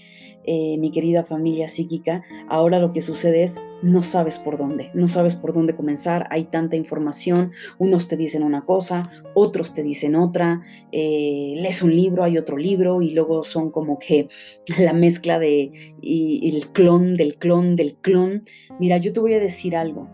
eh, 0.47 0.76
mi 0.79 0.91
querida 0.91 1.25
familia 1.25 1.69
psíquica, 1.69 2.23
ahora 2.49 2.79
lo 2.79 2.93
que 2.93 3.03
sucede 3.03 3.43
es 3.43 3.61
no 3.83 4.03
sabes 4.03 4.38
por 4.38 4.57
dónde, 4.57 4.91
no 4.95 5.09
sabes 5.09 5.35
por 5.37 5.53
dónde 5.53 5.75
comenzar, 5.75 6.26
hay 6.31 6.45
tanta 6.45 6.76
información, 6.76 7.50
unos 7.79 8.09
te 8.09 8.17
dicen 8.17 8.43
una 8.43 8.65
cosa, 8.65 9.11
otros 9.35 9.75
te 9.75 9.83
dicen 9.83 10.17
otra, 10.17 10.62
eh, 10.93 11.55
lees 11.57 11.83
un 11.83 11.95
libro, 11.95 12.25
hay 12.25 12.38
otro 12.38 12.57
libro 12.57 13.03
y 13.03 13.11
luego 13.11 13.43
son 13.43 13.71
como 13.71 13.99
que 13.99 14.29
la 14.79 14.93
mezcla 14.93 15.38
de 15.38 15.73
el 16.03 16.69
clon 16.73 17.17
del 17.17 17.37
clon 17.37 17.76
del 17.76 17.97
clon. 17.97 18.45
Mira, 18.79 18.99
yo 18.99 19.12
te 19.12 19.21
voy 19.21 19.35
a 19.35 19.41
decir 19.41 19.76
algo 19.76 20.09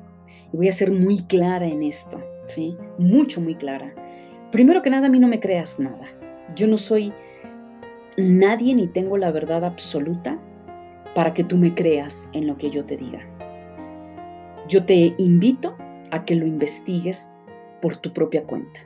y 0.53 0.57
voy 0.57 0.69
a 0.69 0.73
ser 0.73 0.91
muy 0.91 1.19
clara 1.27 1.67
en 1.67 1.83
esto, 1.83 2.23
¿sí? 2.47 2.77
Mucho, 2.99 3.41
muy 3.41 3.55
clara. 3.55 3.95
Primero 4.51 4.83
que 4.83 4.91
nada, 4.91 5.07
a 5.07 5.11
mí 5.11 5.19
no 5.19 5.29
me 5.29 5.41
creas 5.41 5.79
nada. 5.79 6.07
Yo 6.55 6.67
no 6.67 6.79
soy 6.79 7.12
nadie 8.16 8.75
ni 8.75 8.87
tengo 8.87 9.16
la 9.16 9.31
verdad 9.31 9.64
absoluta 9.64 10.38
para 11.14 11.35
que 11.35 11.45
tú 11.45 11.57
me 11.57 11.75
creas 11.75 12.31
en 12.33 12.47
lo 12.47 12.57
que 12.57 12.71
yo 12.71 12.85
te 12.85 12.97
diga. 12.97 13.21
Yo 14.69 14.85
te 14.85 15.14
invito 15.19 15.76
a 16.11 16.25
que 16.25 16.35
lo 16.35 16.47
investigues 16.47 17.33
por 17.81 17.97
tu 17.97 18.12
propia 18.12 18.45
cuenta. 18.45 18.81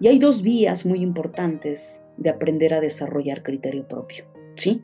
Y 0.00 0.08
hay 0.08 0.18
dos 0.18 0.42
vías 0.42 0.86
muy 0.86 1.00
importantes 1.00 2.04
de 2.16 2.30
aprender 2.30 2.74
a 2.74 2.80
desarrollar 2.80 3.42
criterio 3.42 3.86
propio. 3.86 4.24
¿sí? 4.54 4.82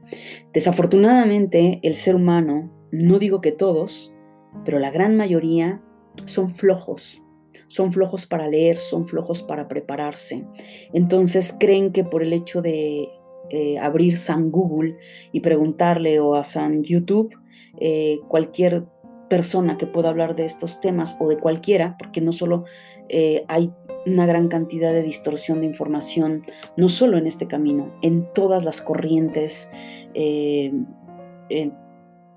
Desafortunadamente, 0.52 1.80
el 1.82 1.94
ser 1.94 2.16
humano, 2.16 2.70
no 2.90 3.18
digo 3.18 3.40
que 3.40 3.52
todos, 3.52 4.12
pero 4.64 4.78
la 4.78 4.90
gran 4.90 5.16
mayoría 5.16 5.82
son 6.24 6.50
flojos. 6.50 7.22
Son 7.68 7.90
flojos 7.90 8.26
para 8.26 8.48
leer, 8.48 8.76
son 8.76 9.06
flojos 9.06 9.42
para 9.42 9.68
prepararse. 9.68 10.44
Entonces 10.92 11.54
creen 11.58 11.92
que 11.92 12.04
por 12.04 12.22
el 12.22 12.32
hecho 12.32 12.62
de 12.62 13.08
eh, 13.50 13.78
abrir 13.78 14.16
San 14.16 14.50
Google 14.50 14.96
y 15.32 15.40
preguntarle 15.40 16.20
o 16.20 16.34
a 16.34 16.44
San 16.44 16.82
YouTube, 16.82 17.34
eh, 17.78 18.18
cualquier 18.28 18.84
persona 19.28 19.76
que 19.76 19.86
pueda 19.86 20.08
hablar 20.08 20.36
de 20.36 20.44
estos 20.44 20.80
temas 20.80 21.16
o 21.20 21.28
de 21.28 21.38
cualquiera, 21.38 21.96
porque 21.98 22.20
no 22.20 22.32
solo 22.32 22.64
eh, 23.08 23.44
hay 23.48 23.72
una 24.06 24.26
gran 24.26 24.48
cantidad 24.48 24.92
de 24.92 25.02
distorsión 25.02 25.60
de 25.60 25.66
información, 25.66 26.44
no 26.76 26.88
solo 26.88 27.18
en 27.18 27.26
este 27.26 27.46
camino, 27.46 27.86
en 28.02 28.32
todas 28.34 28.64
las 28.64 28.80
corrientes, 28.80 29.70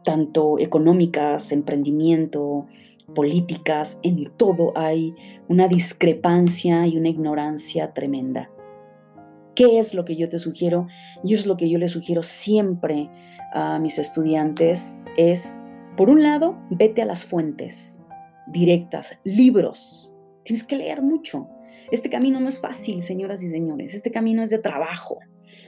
tanto 0.03 0.57
económicas, 0.59 1.51
emprendimiento, 1.51 2.65
políticas, 3.13 3.99
en 4.03 4.31
todo 4.37 4.73
hay 4.75 5.13
una 5.47 5.67
discrepancia 5.67 6.87
y 6.87 6.97
una 6.97 7.09
ignorancia 7.09 7.93
tremenda. 7.93 8.49
¿Qué 9.59 9.77
es 9.77 9.93
lo 9.93 10.05
que 10.05 10.15
yo 10.15 10.29
te 10.29 10.39
sugiero? 10.39 10.87
Y 11.21 11.33
es 11.33 11.45
lo 11.45 11.57
que 11.57 11.69
yo 11.69 11.77
le 11.79 11.89
sugiero 11.89 12.23
siempre 12.23 13.09
a 13.51 13.77
mis 13.77 13.99
estudiantes, 13.99 14.97
es, 15.17 15.59
por 15.97 16.09
un 16.09 16.23
lado, 16.23 16.57
vete 16.69 17.01
a 17.01 17.05
las 17.05 17.25
fuentes 17.25 18.01
directas, 18.47 19.19
libros. 19.25 20.13
Tienes 20.45 20.63
que 20.63 20.77
leer 20.77 21.01
mucho. 21.01 21.49
Este 21.91 22.09
camino 22.09 22.39
no 22.39 22.47
es 22.47 22.61
fácil, 22.61 23.01
señoras 23.01 23.43
y 23.43 23.49
señores. 23.49 23.93
Este 23.95 24.11
camino 24.11 24.43
es 24.43 24.49
de 24.49 24.59
trabajo. 24.59 25.19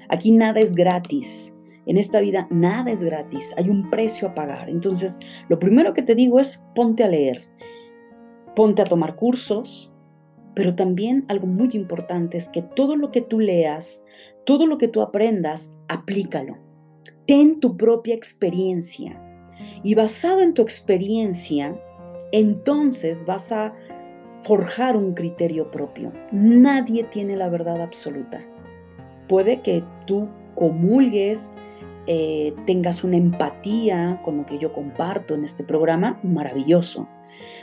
Aquí 0.07 0.31
nada 0.31 0.61
es 0.61 0.73
gratis. 0.73 1.53
En 1.85 1.97
esta 1.97 2.21
vida 2.21 2.47
nada 2.49 2.91
es 2.91 3.03
gratis. 3.03 3.53
Hay 3.57 3.69
un 3.69 3.89
precio 3.89 4.29
a 4.29 4.33
pagar. 4.33 4.69
Entonces, 4.69 5.19
lo 5.49 5.59
primero 5.59 5.91
que 5.91 6.01
te 6.01 6.15
digo 6.15 6.39
es 6.39 6.63
ponte 6.75 7.03
a 7.03 7.09
leer. 7.09 7.43
Ponte 8.55 8.83
a 8.83 8.85
tomar 8.85 9.17
cursos, 9.17 9.90
Pero 10.53 10.75
también 10.75 11.25
algo 11.27 11.47
muy 11.47 11.69
importante 11.73 12.37
es 12.37 12.49
que 12.49 12.61
todo 12.61 12.95
lo 12.95 13.11
que 13.11 13.21
tú 13.21 13.39
leas, 13.39 14.03
todo 14.45 14.67
lo 14.67 14.77
que 14.77 14.87
tú 14.87 15.01
aprendas, 15.01 15.75
aplícalo. 15.87 16.57
Ten 17.25 17.59
tu 17.59 17.77
propia 17.77 18.15
experiencia. 18.15 19.19
Y 19.83 19.95
basado 19.95 20.41
en 20.41 20.53
tu 20.53 20.61
experiencia, 20.61 21.79
entonces 22.31 23.25
vas 23.25 23.51
a 23.51 23.73
forjar 24.41 24.97
un 24.97 25.13
criterio 25.13 25.69
propio. 25.71 26.11
Nadie 26.31 27.03
tiene 27.05 27.35
la 27.35 27.49
verdad 27.49 27.81
absoluta. 27.81 28.39
Puede 29.27 29.61
que 29.61 29.83
tú 30.05 30.27
comulgues, 30.55 31.55
eh, 32.07 32.53
tengas 32.65 33.03
una 33.03 33.17
empatía 33.17 34.19
con 34.25 34.37
lo 34.37 34.45
que 34.45 34.57
yo 34.57 34.73
comparto 34.73 35.35
en 35.35 35.43
este 35.43 35.63
programa, 35.63 36.19
maravilloso. 36.23 37.07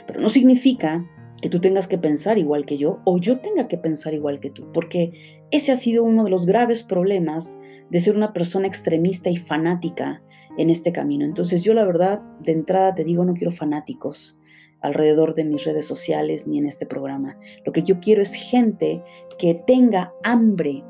Pero 0.07 0.21
no 0.21 0.29
significa 0.29 1.05
que 1.41 1.49
tú 1.49 1.59
tengas 1.61 1.87
que 1.87 1.97
pensar 1.97 2.37
igual 2.37 2.65
que 2.65 2.77
yo 2.77 2.99
o 3.05 3.17
yo 3.17 3.39
tenga 3.39 3.67
que 3.67 3.77
pensar 3.77 4.13
igual 4.13 4.39
que 4.39 4.49
tú, 4.49 4.71
porque 4.73 5.13
ese 5.51 5.71
ha 5.71 5.75
sido 5.75 6.03
uno 6.03 6.23
de 6.23 6.29
los 6.29 6.45
graves 6.45 6.83
problemas 6.83 7.59
de 7.89 7.99
ser 7.99 8.15
una 8.15 8.33
persona 8.33 8.67
extremista 8.67 9.29
y 9.29 9.37
fanática 9.37 10.21
en 10.57 10.69
este 10.69 10.91
camino. 10.91 11.25
Entonces 11.25 11.63
yo 11.63 11.73
la 11.73 11.85
verdad, 11.85 12.21
de 12.41 12.51
entrada 12.51 12.93
te 12.93 13.03
digo, 13.03 13.23
no 13.25 13.33
quiero 13.33 13.51
fanáticos 13.51 14.39
alrededor 14.81 15.33
de 15.33 15.43
mis 15.43 15.65
redes 15.65 15.85
sociales 15.85 16.47
ni 16.47 16.57
en 16.57 16.65
este 16.65 16.85
programa. 16.85 17.37
Lo 17.65 17.71
que 17.71 17.83
yo 17.83 17.99
quiero 17.99 18.21
es 18.21 18.33
gente 18.33 19.03
que 19.37 19.61
tenga 19.67 20.13
hambre 20.23 20.83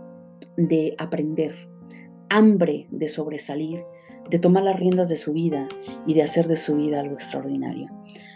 de 0.58 0.96
aprender, 0.98 1.56
hambre 2.30 2.88
de 2.92 3.10
sobresalir, 3.10 3.84
de 4.30 4.40
tomar 4.40 4.64
las 4.64 4.80
riendas 4.80 5.10
de 5.10 5.18
su 5.18 5.34
vida 5.34 5.68
y 6.06 6.14
de 6.14 6.24
hacer 6.24 6.48
de 6.48 6.58
su 6.58 6.76
vida 6.76 7.00
algo 7.00 7.16
extraordinario. 7.16 7.88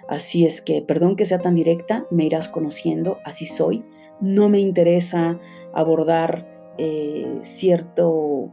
Así 0.07 0.45
es 0.45 0.61
que, 0.61 0.81
perdón 0.81 1.15
que 1.15 1.25
sea 1.25 1.39
tan 1.39 1.55
directa, 1.55 2.05
me 2.11 2.25
irás 2.25 2.49
conociendo, 2.49 3.17
así 3.25 3.45
soy. 3.45 3.83
No 4.19 4.49
me 4.49 4.59
interesa 4.59 5.39
abordar 5.73 6.47
eh, 6.77 7.39
cierto 7.41 8.51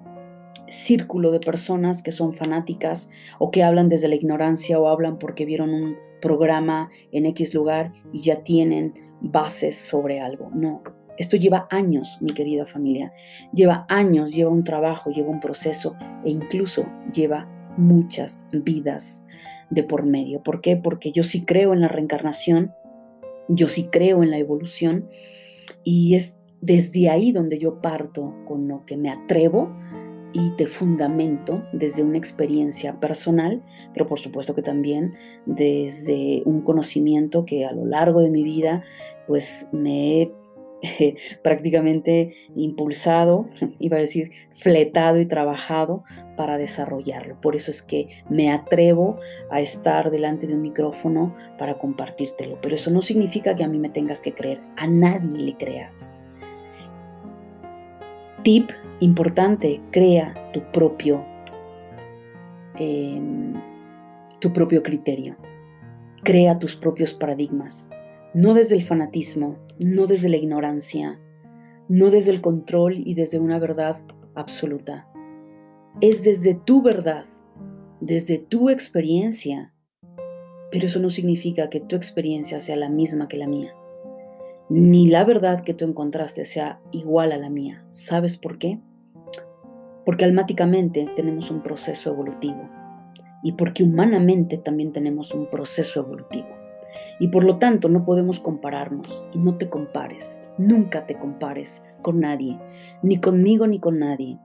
círculo 0.69 1.31
de 1.31 1.41
personas 1.41 2.03
que 2.03 2.13
son 2.13 2.33
fanáticas 2.33 3.11
o 3.39 3.51
que 3.51 3.63
hablan 3.63 3.89
desde 3.89 4.09
la 4.09 4.15
ignorancia 4.15 4.79
o 4.79 4.89
hablan 4.89 5.19
porque 5.19 5.45
vieron 5.45 5.75
un 5.75 5.97
programa 6.21 6.89
en 7.13 7.27
X 7.27 7.55
lugar 7.55 7.93
y 8.13 8.23
ya 8.23 8.37
tienen 8.43 8.95
bases 9.21 9.77
sobre 9.77 10.21
algo. 10.21 10.51
No, 10.55 10.83
esto 11.19 11.37
lleva 11.37 11.67
años, 11.71 12.19
mi 12.21 12.33
querida 12.33 12.67
familia. 12.67 13.13
Lleva 13.53 13.85
años, 13.89 14.33
lleva 14.33 14.51
un 14.51 14.65
trabajo, 14.65 15.11
lleva 15.11 15.31
un 15.31 15.41
proceso 15.41 15.95
e 16.25 16.31
incluso 16.31 16.87
lleva 17.13 17.47
muchas 17.77 18.47
vidas 18.53 19.25
de 19.71 19.83
por 19.83 20.05
medio. 20.05 20.43
¿Por 20.43 20.61
qué? 20.61 20.77
Porque 20.77 21.13
yo 21.13 21.23
sí 21.23 21.45
creo 21.45 21.73
en 21.73 21.81
la 21.81 21.89
reencarnación, 21.89 22.75
yo 23.49 23.69
sí 23.69 23.89
creo 23.91 24.23
en 24.23 24.31
la 24.31 24.39
evolución 24.39 25.09
y 25.85 26.15
es 26.15 26.39
desde 26.61 27.09
ahí 27.09 27.33
donde 27.33 27.59
yo 27.59 27.81
parto 27.81 28.35
con 28.45 28.69
lo 28.69 28.85
que 28.85 28.97
me 28.97 29.11
atrevo 29.11 29.75
y 30.33 30.51
te 30.53 30.67
fundamento 30.67 31.65
desde 31.73 32.03
una 32.03 32.19
experiencia 32.19 33.01
personal, 33.01 33.63
pero 33.93 34.07
por 34.07 34.21
supuesto 34.21 34.55
que 34.55 34.63
también 34.63 35.13
desde 35.47 36.43
un 36.45 36.61
conocimiento 36.61 37.45
que 37.45 37.65
a 37.65 37.73
lo 37.73 37.85
largo 37.85 38.21
de 38.21 38.31
mi 38.31 38.45
vida 38.45 38.83
pues 39.27 39.69
me 39.73 40.23
he 40.23 40.33
prácticamente 41.43 42.35
impulsado, 42.55 43.49
iba 43.79 43.97
a 43.97 44.01
decir, 44.01 44.31
fletado 44.53 45.21
y 45.21 45.27
trabajado 45.27 46.05
para 46.37 46.57
desarrollarlo. 46.57 47.41
Por 47.41 47.57
eso 47.57 47.71
es 47.71 47.83
que 47.83 48.09
me 48.29 48.51
atrevo 48.51 49.19
a 49.51 49.61
estar 49.61 50.11
delante 50.11 50.47
de 50.47 50.55
un 50.55 50.63
micrófono 50.63 51.35
para 51.59 51.79
compartírtelo. 51.79 52.59
Pero 52.61 52.75
eso 52.75 52.91
no 52.91 53.03
significa 53.03 53.55
que 53.55 53.65
a 53.65 53.69
mí 53.69 53.79
me 53.79 53.91
tengas 53.91 54.23
que 54.23 54.33
creer. 54.33 54.61
A 54.77 54.87
nadie 54.87 55.39
le 55.39 55.57
creas. 55.57 56.17
Tip 58.43 58.71
importante, 59.01 59.81
crea 59.91 60.35
tu 60.53 60.63
propio, 60.73 61.25
em, 62.77 63.55
tu 64.39 64.53
propio 64.53 64.83
criterio. 64.83 65.37
Crea 66.23 66.59
tus 66.59 66.77
propios 66.77 67.15
paradigmas. 67.15 67.91
No 68.33 68.55
desde 68.55 68.77
el 68.77 68.85
fanatismo, 68.85 69.59
no 69.81 70.07
desde 70.07 70.29
la 70.29 70.37
ignorancia, 70.37 71.19
no 71.89 72.11
desde 72.11 72.31
el 72.31 72.41
control 72.41 72.95
y 72.97 73.15
desde 73.15 73.41
una 73.41 73.59
verdad 73.59 73.97
absoluta. 74.37 75.09
Es 76.01 76.23
desde 76.23 76.55
tu 76.55 76.83
verdad, 76.83 77.25
desde 78.01 78.39
tu 78.39 78.71
experiencia, 78.71 79.75
pero 80.71 80.87
eso 80.87 81.01
no 81.01 81.11
significa 81.11 81.69
que 81.69 81.81
tu 81.81 81.97
experiencia 81.97 82.61
sea 82.61 82.77
la 82.77 82.89
misma 82.89 83.27
que 83.27 83.37
la 83.37 83.49
mía, 83.49 83.75
ni 84.69 85.09
la 85.09 85.25
verdad 85.25 85.65
que 85.65 85.75
tú 85.75 85.85
encontraste 85.85 86.45
sea 86.45 86.81
igual 86.93 87.33
a 87.33 87.39
la 87.39 87.51
mía. 87.51 87.85
¿Sabes 87.91 88.37
por 88.37 88.59
qué? 88.59 88.81
Porque 90.07 90.25
almáticamente 90.25 91.09
tenemos 91.17 91.51
un 91.51 91.65
proceso 91.65 92.11
evolutivo 92.11 92.71
y 93.43 93.53
porque 93.53 93.83
humanamente 93.83 94.57
también 94.57 94.93
tenemos 94.93 95.35
un 95.35 95.51
proceso 95.51 95.99
evolutivo. 95.99 96.60
Y 97.19 97.29
por 97.29 97.45
lo 97.45 97.57
tanto 97.57 97.89
no 97.89 98.05
podemos 98.05 98.41
compararnos 98.41 99.25
y 99.33 99.39
no 99.39 99.57
te 99.57 99.69
compares, 99.69 100.49
nunca 100.59 101.07
te 101.07 101.17
compares 101.17 101.85
con 102.03 102.21
nadie, 102.21 102.59
ni 103.03 103.21
conmigo 103.21 103.67
ni 103.67 103.79
con 103.79 103.99
nadie. 103.99 104.39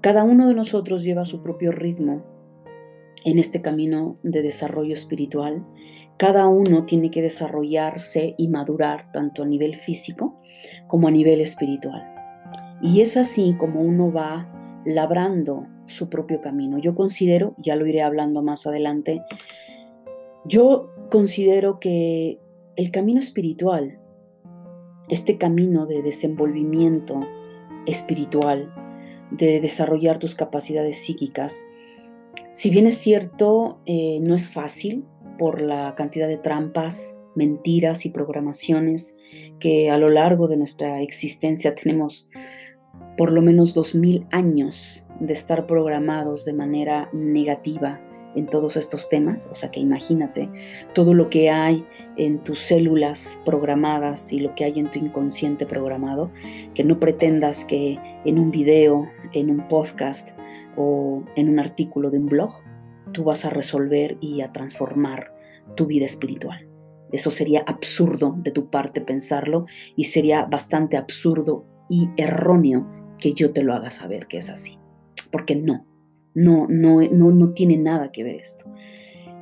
Cada 0.00 0.24
uno 0.24 0.48
de 0.48 0.54
nosotros 0.54 1.02
lleva 1.02 1.24
su 1.24 1.42
propio 1.42 1.72
ritmo 1.72 2.24
en 3.24 3.38
este 3.38 3.60
camino 3.60 4.16
de 4.22 4.42
desarrollo 4.42 4.94
espiritual. 4.94 5.66
Cada 6.16 6.48
uno 6.48 6.84
tiene 6.84 7.10
que 7.10 7.22
desarrollarse 7.22 8.34
y 8.38 8.48
madurar 8.48 9.12
tanto 9.12 9.42
a 9.42 9.46
nivel 9.46 9.76
físico 9.76 10.36
como 10.86 11.08
a 11.08 11.10
nivel 11.10 11.40
espiritual. 11.40 12.02
Y 12.82 13.02
es 13.02 13.16
así 13.16 13.54
como 13.58 13.80
uno 13.82 14.10
va 14.12 14.50
labrando 14.84 15.66
su 15.86 16.08
propio 16.08 16.40
camino. 16.40 16.78
Yo 16.78 16.94
considero, 16.94 17.54
ya 17.58 17.76
lo 17.76 17.86
iré 17.86 18.02
hablando 18.02 18.42
más 18.42 18.66
adelante, 18.66 19.22
yo 20.46 20.89
considero 21.10 21.78
que 21.80 22.38
el 22.76 22.90
camino 22.90 23.20
espiritual, 23.20 24.00
este 25.08 25.36
camino 25.38 25.86
de 25.86 26.02
desenvolvimiento 26.02 27.20
espiritual, 27.86 28.72
de 29.30 29.60
desarrollar 29.60 30.18
tus 30.18 30.34
capacidades 30.34 30.98
psíquicas, 30.98 31.66
si 32.52 32.70
bien 32.70 32.86
es 32.86 32.96
cierto, 32.96 33.80
eh, 33.86 34.18
no 34.22 34.34
es 34.34 34.50
fácil 34.50 35.04
por 35.38 35.60
la 35.60 35.94
cantidad 35.94 36.28
de 36.28 36.36
trampas, 36.36 37.20
mentiras 37.34 38.06
y 38.06 38.10
programaciones 38.10 39.16
que 39.60 39.90
a 39.90 39.98
lo 39.98 40.08
largo 40.08 40.48
de 40.48 40.56
nuestra 40.56 41.00
existencia 41.00 41.74
tenemos 41.74 42.28
por 43.16 43.32
lo 43.32 43.40
menos 43.40 43.72
dos 43.72 43.94
mil 43.94 44.26
años 44.32 45.06
de 45.20 45.32
estar 45.32 45.66
programados 45.66 46.44
de 46.44 46.54
manera 46.54 47.08
negativa 47.12 48.00
en 48.34 48.46
todos 48.46 48.76
estos 48.76 49.08
temas, 49.08 49.48
o 49.50 49.54
sea 49.54 49.70
que 49.70 49.80
imagínate 49.80 50.48
todo 50.94 51.14
lo 51.14 51.28
que 51.30 51.50
hay 51.50 51.84
en 52.16 52.42
tus 52.42 52.60
células 52.60 53.40
programadas 53.44 54.32
y 54.32 54.40
lo 54.40 54.54
que 54.54 54.64
hay 54.64 54.78
en 54.78 54.90
tu 54.90 54.98
inconsciente 54.98 55.66
programado, 55.66 56.30
que 56.74 56.84
no 56.84 57.00
pretendas 57.00 57.64
que 57.64 57.98
en 58.24 58.38
un 58.38 58.50
video, 58.50 59.08
en 59.32 59.50
un 59.50 59.66
podcast 59.68 60.30
o 60.76 61.24
en 61.36 61.48
un 61.48 61.58
artículo 61.58 62.10
de 62.10 62.18
un 62.18 62.26
blog, 62.26 62.52
tú 63.12 63.24
vas 63.24 63.44
a 63.44 63.50
resolver 63.50 64.16
y 64.20 64.40
a 64.42 64.52
transformar 64.52 65.32
tu 65.76 65.86
vida 65.86 66.06
espiritual. 66.06 66.68
Eso 67.12 67.30
sería 67.30 67.64
absurdo 67.66 68.36
de 68.38 68.52
tu 68.52 68.70
parte 68.70 69.00
pensarlo 69.00 69.66
y 69.96 70.04
sería 70.04 70.44
bastante 70.44 70.96
absurdo 70.96 71.66
y 71.88 72.08
erróneo 72.16 72.88
que 73.18 73.34
yo 73.34 73.52
te 73.52 73.62
lo 73.62 73.74
haga 73.74 73.90
saber 73.90 74.28
que 74.28 74.38
es 74.38 74.48
así, 74.48 74.78
porque 75.32 75.56
no, 75.56 75.86
no, 76.34 76.66
no, 76.68 77.00
no, 77.00 77.30
no 77.30 77.52
tiene 77.52 77.76
nada 77.76 78.12
que 78.12 78.24
ver 78.24 78.36
esto. 78.36 78.66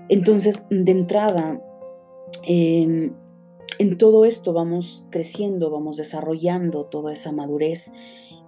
Entonces, 0.09 0.65
de 0.71 0.93
entrada, 0.93 1.63
em, 2.47 3.13
en 3.79 3.99
todo 3.99 4.25
esto 4.25 4.53
vamos 4.53 5.07
creciendo, 5.11 5.71
vamos 5.71 5.97
desarrollando 5.97 6.85
toda 6.85 7.13
esa 7.13 7.33
madurez 7.33 7.93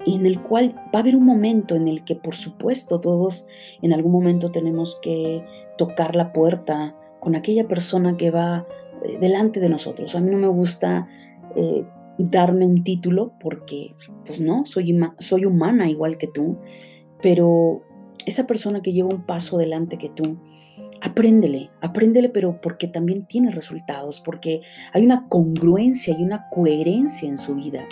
en 0.06 0.24
el 0.26 0.40
cual 0.42 0.74
va 0.94 0.98
a 0.98 1.02
haber 1.02 1.16
un 1.16 1.24
momento 1.24 1.76
en 1.76 1.86
el 1.86 2.04
que, 2.04 2.16
por 2.16 2.34
supuesto, 2.34 3.00
todos 3.00 3.46
en 3.82 3.92
algún 3.92 4.12
momento 4.12 4.50
tenemos 4.50 4.98
que 5.02 5.44
tocar 5.76 6.16
la 6.16 6.32
puerta 6.32 6.96
con 7.20 7.34
aquella 7.34 7.68
persona 7.68 8.16
que 8.16 8.30
va 8.30 8.66
eh, 9.04 9.18
delante 9.20 9.60
de 9.60 9.68
nosotros. 9.68 10.14
A 10.14 10.20
mí 10.20 10.30
no 10.30 10.38
me 10.38 10.48
gusta 10.48 11.06
eh, 11.54 11.84
darme 12.18 12.66
un 12.66 12.82
título 12.82 13.32
porque, 13.40 13.94
pues 14.24 14.40
no, 14.40 14.64
soy, 14.64 14.98
soy 15.18 15.44
humana 15.44 15.88
igual 15.88 16.16
que 16.16 16.28
tú, 16.28 16.56
pero 17.22 17.82
esa 18.26 18.46
persona 18.46 18.82
que 18.82 18.92
lleva 18.92 19.08
un 19.08 19.24
paso 19.26 19.56
adelante 19.56 19.98
que 19.98 20.08
tú, 20.08 20.38
apréndele, 21.00 21.70
apréndele, 21.80 22.28
pero 22.28 22.60
porque 22.60 22.86
también 22.86 23.26
tiene 23.26 23.50
resultados, 23.50 24.20
porque 24.20 24.60
hay 24.92 25.04
una 25.04 25.28
congruencia 25.28 26.14
y 26.18 26.22
una 26.22 26.48
coherencia 26.50 27.28
en 27.28 27.38
su 27.38 27.54
vida. 27.54 27.86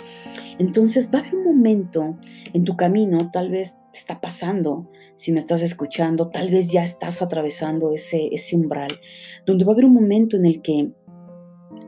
Entonces 0.59 1.09
va 1.13 1.19
a 1.19 1.21
haber 1.21 1.35
un 1.35 1.45
momento 1.45 2.17
en 2.53 2.63
tu 2.63 2.75
camino, 2.75 3.31
tal 3.31 3.49
vez 3.49 3.79
te 3.91 3.97
está 3.97 4.21
pasando, 4.21 4.89
si 5.15 5.31
me 5.31 5.39
estás 5.39 5.61
escuchando, 5.61 6.29
tal 6.29 6.51
vez 6.51 6.71
ya 6.71 6.83
estás 6.83 7.21
atravesando 7.21 7.91
ese, 7.91 8.29
ese 8.31 8.55
umbral, 8.55 8.99
donde 9.45 9.65
va 9.65 9.71
a 9.71 9.73
haber 9.73 9.85
un 9.85 9.93
momento 9.93 10.37
en 10.37 10.45
el 10.45 10.61
que 10.61 10.91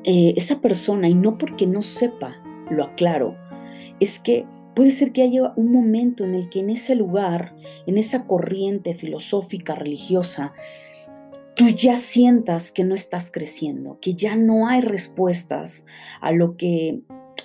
eh, 0.04 0.34
esa 0.36 0.62
persona, 0.62 1.08
y 1.08 1.13
no 1.13 1.38
porque 1.38 1.67
no 1.67 1.82
sepa, 1.82 2.41
lo 2.71 2.84
aclaro, 2.84 3.36
es 3.99 4.19
que 4.19 4.45
puede 4.75 4.91
ser 4.91 5.12
que 5.12 5.23
haya 5.23 5.53
un 5.55 5.71
momento 5.71 6.23
en 6.25 6.36
el 6.36 6.49
que 6.49 6.60
en 6.60 6.69
ese 6.69 6.95
lugar, 6.95 7.55
en 7.86 7.97
esa 7.97 8.25
corriente 8.25 8.95
filosófica, 8.95 9.75
religiosa, 9.75 10.53
tú 11.55 11.67
ya 11.67 11.97
sientas 11.97 12.71
que 12.71 12.84
no 12.84 12.95
estás 12.95 13.31
creciendo, 13.31 13.99
que 14.01 14.13
ya 14.13 14.36
no 14.36 14.67
hay 14.67 14.81
respuestas 14.81 15.86
a 16.21 16.31
lo 16.31 16.55
que 16.55 17.01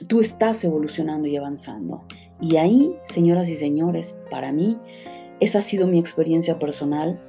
tú 0.08 0.20
estás 0.20 0.62
evolucionando 0.64 1.28
y 1.28 1.36
avanzando. 1.36 2.04
Y 2.40 2.56
ahí, 2.56 2.96
señoras 3.02 3.48
y 3.48 3.56
señores, 3.56 4.18
para 4.30 4.52
mí, 4.52 4.78
esa 5.40 5.58
ha 5.58 5.62
sido 5.62 5.86
mi 5.86 5.98
experiencia 5.98 6.58
personal. 6.58 7.20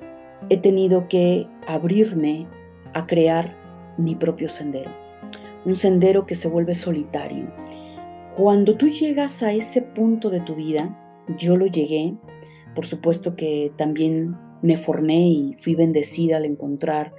He 0.50 0.58
tenido 0.58 1.08
que 1.08 1.48
abrirme 1.68 2.48
a 2.94 3.06
crear 3.08 3.56
mi 3.98 4.16
propio 4.16 4.50
sendero. 4.50 4.92
Un 5.66 5.76
sendero 5.76 6.26
que 6.26 6.36
se 6.36 6.48
vuelve 6.48 6.76
solitario. 6.76 7.52
Cuando 8.38 8.78
tú 8.78 8.90
llegas 8.90 9.42
a 9.42 9.52
ese 9.52 9.82
punto 9.82 10.30
de 10.30 10.42
tu 10.42 10.54
vida, 10.54 10.96
yo 11.40 11.58
lo 11.58 11.66
llegué, 11.66 12.16
por 12.76 12.86
supuesto 12.86 13.36
que 13.36 13.74
también 13.78 14.36
me 14.62 14.78
formé 14.78 15.28
y 15.28 15.56
fui 15.58 15.74
bendecida 15.74 16.38
al 16.38 16.46
encontrar 16.46 17.16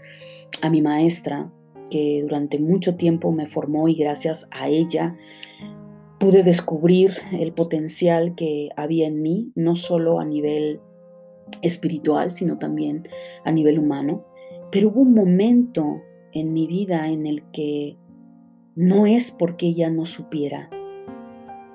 a 0.63 0.71
mi 0.71 0.81
maestra, 0.81 1.53
que 1.91 2.21
durante 2.23 2.61
mucho 2.61 2.95
tiempo 2.95 3.33
me 3.33 3.49
formó 3.49 3.89
y 3.89 3.95
gracias 3.97 4.49
a 4.53 4.69
ella 4.69 5.17
pude 6.21 6.45
descubrir 6.45 7.15
el 7.33 7.53
potencial 7.53 8.37
que 8.37 8.69
había 8.77 9.09
en 9.09 9.21
mí, 9.21 9.51
no 9.57 9.75
solo 9.75 10.21
a 10.21 10.25
nivel 10.25 10.81
espiritual, 11.63 12.31
sino 12.31 12.59
también 12.59 13.09
a 13.45 13.51
nivel 13.51 13.81
humano. 13.81 14.25
Pero 14.71 14.91
hubo 14.91 15.01
un 15.01 15.15
momento 15.15 16.01
en 16.33 16.53
mi 16.53 16.69
vida 16.69 17.09
en 17.09 17.27
el 17.27 17.43
que 17.51 17.97
no 18.77 19.07
es 19.07 19.33
porque 19.33 19.67
ella 19.67 19.91
no 19.91 20.05
supiera, 20.05 20.71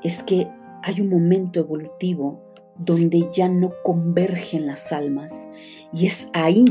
es 0.04 0.24
que 0.24 0.48
hay 0.84 1.02
un 1.02 1.10
momento 1.10 1.60
evolutivo 1.60 2.42
donde 2.78 3.30
ya 3.32 3.48
no 3.48 3.72
convergen 3.84 4.68
las 4.68 4.92
almas 4.92 5.50
y 5.94 6.06
es 6.06 6.30
ahí 6.34 6.66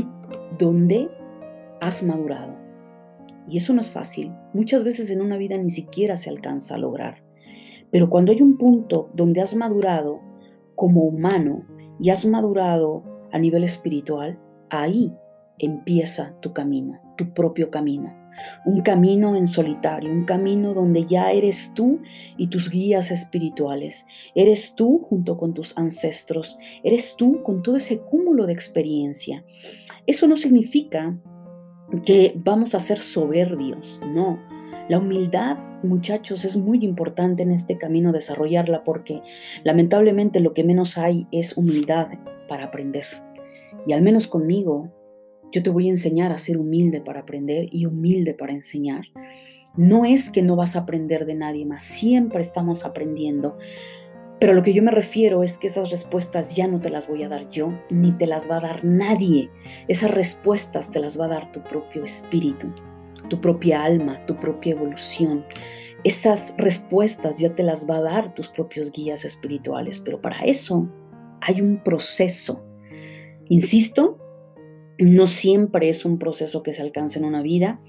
donde 0.57 1.09
has 1.81 2.03
madurado. 2.03 2.55
Y 3.47 3.57
eso 3.57 3.73
no 3.73 3.81
es 3.81 3.89
fácil. 3.89 4.31
Muchas 4.53 4.83
veces 4.83 5.09
en 5.09 5.21
una 5.21 5.37
vida 5.37 5.57
ni 5.57 5.69
siquiera 5.69 6.17
se 6.17 6.29
alcanza 6.29 6.75
a 6.75 6.77
lograr. 6.77 7.23
Pero 7.91 8.09
cuando 8.09 8.31
hay 8.31 8.41
un 8.41 8.57
punto 8.57 9.09
donde 9.13 9.41
has 9.41 9.55
madurado 9.55 10.21
como 10.75 11.01
humano 11.03 11.65
y 11.99 12.09
has 12.09 12.25
madurado 12.25 13.03
a 13.31 13.39
nivel 13.39 13.63
espiritual, 13.63 14.39
ahí 14.69 15.13
empieza 15.59 16.35
tu 16.39 16.53
camino, 16.53 16.99
tu 17.17 17.33
propio 17.33 17.69
camino 17.69 18.22
un 18.65 18.81
camino 18.81 19.35
en 19.35 19.47
solitario, 19.47 20.11
un 20.11 20.25
camino 20.25 20.73
donde 20.73 21.05
ya 21.05 21.31
eres 21.31 21.73
tú 21.73 22.01
y 22.37 22.47
tus 22.47 22.69
guías 22.69 23.11
espirituales, 23.11 24.05
eres 24.35 24.75
tú 24.75 25.05
junto 25.09 25.37
con 25.37 25.53
tus 25.53 25.77
ancestros, 25.77 26.57
eres 26.83 27.15
tú 27.17 27.43
con 27.43 27.63
todo 27.63 27.77
ese 27.77 27.99
cúmulo 27.99 28.45
de 28.45 28.53
experiencia. 28.53 29.43
Eso 30.05 30.27
no 30.27 30.37
significa 30.37 31.17
que 32.05 32.33
vamos 32.35 32.75
a 32.75 32.79
ser 32.79 32.99
soberbios, 32.99 34.01
no. 34.07 34.39
La 34.89 34.97
humildad, 34.97 35.57
muchachos, 35.81 36.43
es 36.43 36.57
muy 36.57 36.83
importante 36.83 37.43
en 37.43 37.51
este 37.51 37.77
camino 37.77 38.11
desarrollarla 38.11 38.83
porque 38.83 39.21
lamentablemente 39.63 40.41
lo 40.41 40.53
que 40.53 40.65
menos 40.65 40.97
hay 40.97 41.25
es 41.31 41.55
humildad 41.55 42.07
para 42.49 42.65
aprender. 42.65 43.05
Y 43.87 43.93
al 43.93 44.01
menos 44.01 44.27
conmigo, 44.27 44.91
yo 45.53 45.61
te 45.61 45.69
voy 45.69 45.87
a 45.87 45.91
enseñar 45.91 46.31
a 46.31 46.37
ser 46.39 46.57
humilde 46.57 46.99
para 46.99 47.21
aprender 47.21 47.67
y 47.71 47.85
humilde 47.85 48.33
para 48.33 48.53
enseñar. 48.53 49.05
No 49.77 50.03
es 50.03 50.31
que 50.31 50.41
no 50.41 50.55
vas 50.55 50.75
a 50.75 50.79
aprender 50.79 51.25
de 51.25 51.35
nadie 51.35 51.65
más, 51.65 51.83
siempre 51.83 52.41
estamos 52.41 52.83
aprendiendo. 52.83 53.57
Pero 54.39 54.53
lo 54.53 54.63
que 54.63 54.73
yo 54.73 54.81
me 54.81 54.91
refiero 54.91 55.43
es 55.43 55.59
que 55.59 55.67
esas 55.67 55.91
respuestas 55.91 56.55
ya 56.55 56.67
no 56.67 56.81
te 56.81 56.89
las 56.89 57.07
voy 57.07 57.23
a 57.23 57.29
dar 57.29 57.49
yo, 57.49 57.71
ni 57.91 58.11
te 58.13 58.25
las 58.25 58.49
va 58.49 58.57
a 58.57 58.61
dar 58.61 58.83
nadie. 58.83 59.49
Esas 59.87 60.11
respuestas 60.11 60.89
te 60.89 60.99
las 60.99 61.19
va 61.19 61.25
a 61.25 61.29
dar 61.29 61.51
tu 61.51 61.63
propio 61.63 62.03
espíritu, 62.03 62.73
tu 63.29 63.39
propia 63.39 63.83
alma, 63.83 64.25
tu 64.25 64.35
propia 64.35 64.71
evolución. 64.73 65.45
Esas 66.03 66.55
respuestas 66.57 67.37
ya 67.37 67.53
te 67.53 67.63
las 67.63 67.87
va 67.87 67.97
a 67.97 68.01
dar 68.01 68.33
tus 68.33 68.49
propios 68.49 68.91
guías 68.91 69.23
espirituales, 69.23 69.99
pero 69.99 70.19
para 70.19 70.39
eso 70.39 70.89
hay 71.41 71.61
un 71.61 71.81
proceso. 71.81 72.65
Insisto, 73.47 74.17
no 74.99 75.27
siempre 75.27 75.89
es 75.89 76.05
un 76.05 76.19
proceso 76.19 76.63
que 76.63 76.73
se 76.73 76.81
alcanza 76.81 77.19
en 77.19 77.25
una 77.25 77.41
vida. 77.41 77.79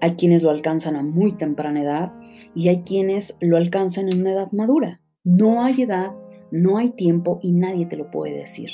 Hay 0.00 0.12
quienes 0.12 0.42
lo 0.42 0.50
alcanzan 0.50 0.96
a 0.96 1.02
muy 1.02 1.32
temprana 1.32 1.82
edad 1.82 2.14
y 2.54 2.68
hay 2.68 2.82
quienes 2.82 3.36
lo 3.40 3.56
alcanzan 3.56 4.08
en 4.12 4.20
una 4.20 4.32
edad 4.32 4.52
madura. 4.52 5.00
No 5.24 5.62
hay 5.62 5.82
edad, 5.82 6.12
no 6.50 6.78
hay 6.78 6.90
tiempo 6.90 7.38
y 7.42 7.52
nadie 7.52 7.86
te 7.86 7.96
lo 7.96 8.10
puede 8.10 8.34
decir 8.34 8.70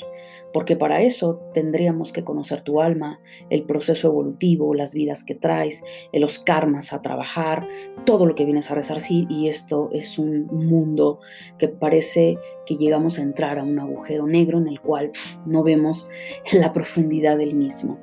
porque 0.55 0.77
para 0.77 1.03
eso 1.03 1.41
tendríamos 1.53 2.13
que 2.13 2.23
conocer 2.23 2.63
tu 2.63 2.81
alma, 2.81 3.21
el 3.51 3.65
proceso 3.65 4.07
evolutivo, 4.07 4.73
las 4.73 4.95
vidas 4.95 5.25
que 5.25 5.35
traes, 5.35 5.83
los 6.13 6.39
karmas 6.39 6.93
a 6.93 7.03
trabajar, 7.03 7.67
todo 8.07 8.25
lo 8.25 8.37
que 8.37 8.45
vienes 8.45 8.71
a 8.71 8.77
resarcir 8.77 9.27
y 9.29 9.49
esto 9.49 9.91
es 9.93 10.17
un 10.17 10.47
mundo 10.47 11.19
que 11.59 11.67
parece 11.67 12.39
que 12.67 12.77
llegamos 12.77 13.19
a 13.19 13.23
entrar 13.23 13.59
a 13.59 13.65
un 13.65 13.81
agujero 13.81 14.29
negro 14.29 14.59
en 14.59 14.69
el 14.69 14.81
cual 14.81 15.11
no 15.45 15.65
vemos 15.65 16.09
la 16.53 16.73
profundidad 16.73 17.37
del 17.37 17.55
mismo. 17.55 17.99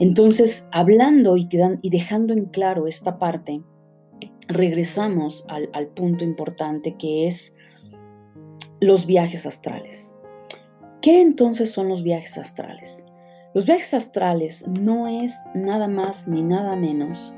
Entonces, 0.00 0.66
hablando 0.72 1.36
y, 1.36 1.48
y 1.82 1.90
dejando 1.90 2.34
en 2.34 2.46
claro 2.46 2.88
esta 2.88 3.16
parte, 3.20 3.62
regresamos 4.48 5.44
al, 5.48 5.70
al 5.72 5.86
punto 5.86 6.24
importante 6.24 6.96
que 6.96 7.28
es 7.28 7.54
los 8.80 9.06
viajes 9.06 9.46
astrales. 9.46 10.15
¿Qué 11.06 11.20
entonces 11.20 11.70
son 11.70 11.88
los 11.88 12.02
viajes 12.02 12.36
astrales? 12.36 13.06
Los 13.54 13.64
viajes 13.64 13.94
astrales 13.94 14.66
no 14.66 15.06
es 15.06 15.40
nada 15.54 15.86
más 15.86 16.26
ni 16.26 16.42
nada 16.42 16.74
menos 16.74 17.32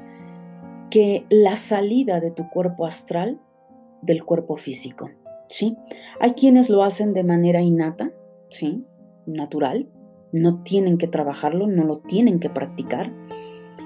que 0.89 1.27
la 1.29 1.55
salida 1.55 2.19
de 2.19 2.31
tu 2.31 2.49
cuerpo 2.49 2.87
astral 2.87 3.39
del 4.01 4.25
cuerpo 4.25 4.57
físico. 4.57 5.11
¿sí? 5.49 5.77
Hay 6.19 6.33
quienes 6.33 6.71
lo 6.71 6.83
hacen 6.83 7.13
de 7.13 7.25
manera 7.25 7.61
innata, 7.61 8.11
¿sí? 8.49 8.87
natural, 9.27 9.87
no 10.33 10.63
tienen 10.63 10.97
que 10.97 11.07
trabajarlo, 11.07 11.67
no 11.67 11.85
lo 11.85 11.99
tienen 12.01 12.41
que 12.41 12.49
practicar. 12.49 13.13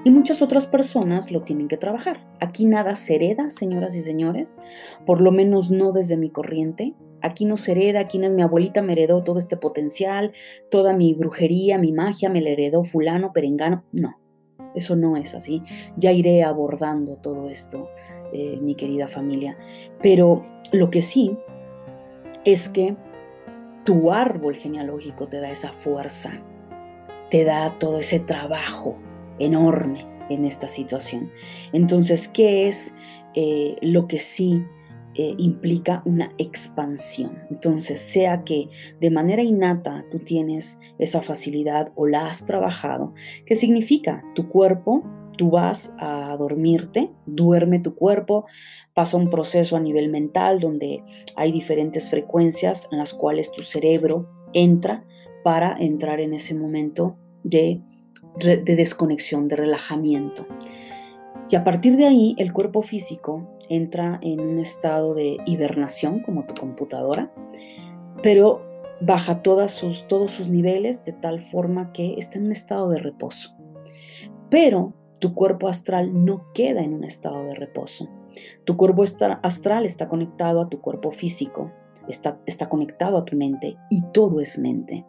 Y 0.03 0.11
muchas 0.11 0.41
otras 0.41 0.67
personas 0.67 1.31
lo 1.31 1.43
tienen 1.43 1.67
que 1.67 1.77
trabajar. 1.77 2.27
Aquí 2.39 2.65
nada 2.65 2.95
se 2.95 3.15
hereda, 3.15 3.49
señoras 3.49 3.95
y 3.95 4.01
señores, 4.01 4.59
por 5.05 5.21
lo 5.21 5.31
menos 5.31 5.71
no 5.71 5.93
desde 5.93 6.17
mi 6.17 6.29
corriente 6.29 6.93
aquí 7.23 7.45
no 7.45 7.57
se 7.57 7.71
hereda, 7.71 8.01
aquí 8.01 8.19
no 8.19 8.27
es 8.27 8.33
mi 8.33 8.43
abuelita 8.43 8.83
me 8.83 8.93
heredó 8.93 9.23
todo 9.23 9.39
este 9.39 9.57
potencial, 9.57 10.33
toda 10.69 10.93
mi 10.93 11.13
brujería, 11.13 11.79
mi 11.79 11.91
magia 11.91 12.29
me 12.29 12.41
la 12.41 12.49
heredó 12.49 12.83
fulano, 12.83 13.31
perengano. 13.31 13.83
No, 13.91 14.19
eso 14.75 14.95
no 14.95 15.17
es 15.17 15.33
así. 15.33 15.63
Ya 15.97 16.11
iré 16.11 16.43
abordando 16.43 17.15
todo 17.15 17.49
esto, 17.49 17.89
eh, 18.33 18.59
mi 18.61 18.75
querida 18.75 19.07
familia. 19.07 19.57
Pero 20.01 20.43
lo 20.71 20.91
que 20.91 21.01
sí 21.01 21.35
es 22.45 22.67
que 22.69 22.95
tu 23.85 24.11
árbol 24.11 24.57
genealógico 24.57 25.27
te 25.27 25.39
da 25.39 25.49
esa 25.49 25.71
fuerza, 25.71 26.31
te 27.29 27.45
da 27.45 27.79
todo 27.79 27.99
ese 27.99 28.19
trabajo 28.19 28.97
enorme 29.39 30.07
en 30.29 30.45
esta 30.45 30.67
situación. 30.67 31.31
Entonces, 31.73 32.27
¿qué 32.27 32.67
es 32.67 32.95
eh, 33.35 33.75
lo 33.81 34.07
que 34.07 34.19
sí 34.19 34.63
eh, 35.15 35.35
implica 35.37 36.01
una 36.05 36.31
expansión. 36.39 37.37
Entonces, 37.51 38.01
sea 38.01 38.43
que 38.43 38.67
de 38.99 39.11
manera 39.11 39.43
innata 39.43 40.03
tú 40.09 40.17
tienes 40.17 40.79
esa 40.97 41.21
facilidad 41.21 41.91
o 41.93 42.07
la 42.07 42.25
has 42.25 42.45
trabajado, 42.45 43.13
¿qué 43.45 43.55
significa? 43.55 44.23
Tu 44.33 44.49
cuerpo, 44.49 45.03
tú 45.37 45.51
vas 45.51 45.93
a 45.99 46.35
dormirte, 46.37 47.11
duerme 47.27 47.77
tu 47.77 47.93
cuerpo, 47.93 48.45
pasa 48.95 49.17
un 49.17 49.29
proceso 49.29 49.75
a 49.75 49.79
nivel 49.79 50.09
mental 50.09 50.59
donde 50.59 51.03
hay 51.35 51.51
diferentes 51.51 52.09
frecuencias 52.09 52.89
en 52.91 52.97
las 52.97 53.13
cuales 53.13 53.51
tu 53.51 53.61
cerebro 53.61 54.27
entra 54.51 55.05
para 55.43 55.75
entrar 55.77 56.21
en 56.21 56.33
ese 56.33 56.55
momento 56.55 57.17
de, 57.43 57.81
de 58.39 58.75
desconexión, 58.75 59.47
de 59.47 59.55
relajamiento. 59.55 60.45
Y 61.49 61.55
a 61.55 61.63
partir 61.63 61.97
de 61.97 62.05
ahí, 62.05 62.35
el 62.37 62.53
cuerpo 62.53 62.81
físico 62.81 63.47
entra 63.69 64.19
en 64.21 64.39
un 64.39 64.59
estado 64.59 65.13
de 65.13 65.37
hibernación, 65.45 66.19
como 66.21 66.45
tu 66.45 66.53
computadora, 66.53 67.31
pero 68.21 68.61
baja 69.01 69.41
sus, 69.67 70.07
todos 70.07 70.31
sus 70.31 70.49
niveles 70.49 71.03
de 71.03 71.13
tal 71.13 71.41
forma 71.41 71.91
que 71.91 72.15
está 72.17 72.37
en 72.37 72.45
un 72.45 72.51
estado 72.51 72.89
de 72.89 72.99
reposo. 72.99 73.55
Pero 74.49 74.93
tu 75.19 75.33
cuerpo 75.33 75.67
astral 75.67 76.25
no 76.25 76.51
queda 76.53 76.81
en 76.83 76.93
un 76.93 77.03
estado 77.03 77.43
de 77.43 77.55
reposo. 77.55 78.09
Tu 78.65 78.75
cuerpo 78.77 79.03
astral 79.03 79.85
está 79.85 80.07
conectado 80.07 80.61
a 80.61 80.69
tu 80.69 80.81
cuerpo 80.81 81.11
físico, 81.11 81.71
está, 82.07 82.69
conectado 82.69 83.17
a 83.17 83.25
tu 83.25 83.35
mente 83.35 83.77
y 83.89 84.01
todo 84.13 84.39
es 84.39 84.57
mente. 84.57 85.05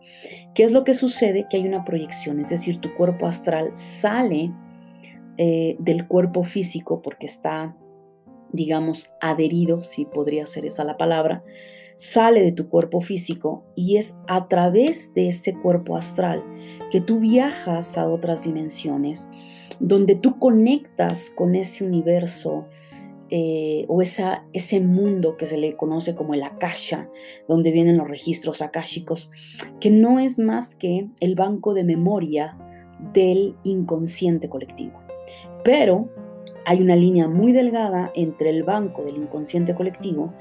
¿Qué 0.55 0.65
es 0.65 0.73
lo 0.73 0.85
que 0.85 0.95
sucede? 0.95 1.47
Que 1.51 1.59
hay 1.59 1.67
una 1.67 1.85
proyección, 1.85 2.41
es 2.41 2.51
decir, 2.51 2.81
tu 2.81 2.95
cuerpo 2.95 3.27
astral 3.27 3.71
sale 3.75 4.53
eh, 5.37 5.77
del 5.79 6.07
cuerpo 6.07 6.45
físico 6.45 7.03
porque 7.03 7.27
está, 7.27 7.77
digamos, 8.53 9.13
adherido, 9.21 9.81
si 9.81 10.05
podría 10.05 10.47
ser 10.47 10.67
esa 10.67 10.85
la 10.85 10.97
palabra, 10.97 11.43
sale 11.97 12.43
de 12.43 12.53
tu 12.53 12.69
cuerpo 12.69 13.01
físico 13.01 13.65
y 13.77 13.97
es 13.97 14.19
a 14.27 14.49
través 14.49 15.15
de 15.15 15.29
ese 15.29 15.55
cuerpo 15.55 15.97
astral 15.97 16.43
que 16.91 17.01
tú 17.01 17.21
viajas 17.21 17.97
a 17.97 18.09
otras 18.09 18.45
dimensiones, 18.45 19.29
donde 19.81 20.15
tú 20.15 20.39
conectas 20.39 21.31
con 21.31 21.55
ese 21.55 21.85
universo 21.85 22.67
eh, 23.31 23.87
o 23.89 24.03
ese 24.03 24.81
mundo 24.81 25.37
que 25.37 25.47
se 25.47 25.57
le 25.57 25.77
conoce 25.77 26.15
como 26.15 26.35
el 26.35 26.43
akasha, 26.43 27.09
donde 27.49 27.73
vienen 27.73 27.97
los 27.97 28.09
registros 28.09 28.63
akáshicos, 28.63 29.31
que 29.81 29.91
no 29.91 30.19
es 30.19 30.39
más 30.39 30.75
que 30.75 31.09
el 31.21 31.35
banco 31.35 31.75
de 31.75 31.85
memoria 31.85 32.57
del 33.13 33.57
inconsciente 33.65 34.49
colectivo. 34.49 35.01
Pero 35.65 36.09
hay 36.67 36.81
una 36.81 36.97
línea 36.97 37.29
muy 37.29 37.53
delgada 37.53 38.11
entre 38.15 38.51
el 38.51 38.63
banco 38.63 39.05
del 39.05 39.17
inconsciente 39.17 39.75
colectivo 39.75 40.33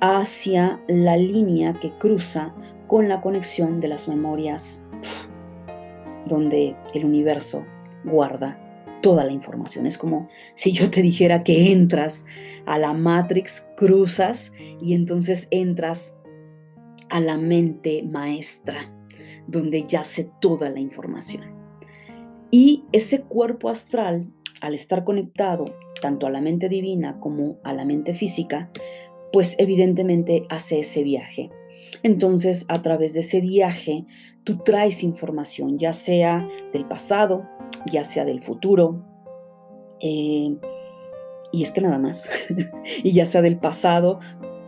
hacia 0.00 0.80
la 0.88 1.16
línea 1.16 1.74
que 1.74 1.90
cruza 1.98 2.54
con 2.86 3.08
la 3.08 3.20
conexión 3.20 3.80
de 3.80 3.88
las 3.88 4.08
memorias 4.08 4.82
donde 6.26 6.76
el 6.94 7.04
universo 7.04 7.64
guarda 8.04 8.58
toda 9.04 9.22
la 9.24 9.32
información. 9.32 9.86
Es 9.86 9.98
como 9.98 10.28
si 10.54 10.72
yo 10.72 10.90
te 10.90 11.02
dijera 11.02 11.44
que 11.44 11.70
entras 11.72 12.24
a 12.64 12.78
la 12.78 12.94
Matrix, 12.94 13.68
cruzas 13.76 14.50
y 14.80 14.94
entonces 14.94 15.46
entras 15.50 16.16
a 17.10 17.20
la 17.20 17.36
mente 17.36 18.02
maestra, 18.02 18.90
donde 19.46 19.84
yace 19.86 20.30
toda 20.40 20.70
la 20.70 20.80
información. 20.80 21.44
Y 22.50 22.84
ese 22.92 23.20
cuerpo 23.20 23.68
astral, 23.68 24.32
al 24.62 24.72
estar 24.72 25.04
conectado 25.04 25.66
tanto 26.00 26.26
a 26.26 26.30
la 26.30 26.40
mente 26.40 26.70
divina 26.70 27.20
como 27.20 27.58
a 27.62 27.74
la 27.74 27.84
mente 27.84 28.14
física, 28.14 28.70
pues 29.34 29.54
evidentemente 29.58 30.46
hace 30.48 30.80
ese 30.80 31.02
viaje. 31.02 31.50
Entonces, 32.02 32.64
a 32.68 32.80
través 32.80 33.12
de 33.12 33.20
ese 33.20 33.42
viaje, 33.42 34.06
tú 34.44 34.62
traes 34.64 35.02
información, 35.02 35.78
ya 35.78 35.92
sea 35.92 36.48
del 36.72 36.86
pasado, 36.86 37.46
ya 37.90 38.04
sea 38.04 38.24
del 38.24 38.42
futuro, 38.42 39.04
eh, 40.00 40.56
y 41.52 41.62
es 41.62 41.70
que 41.70 41.80
nada 41.80 41.98
más, 41.98 42.28
y 43.02 43.12
ya 43.12 43.26
sea 43.26 43.42
del 43.42 43.58
pasado, 43.58 44.18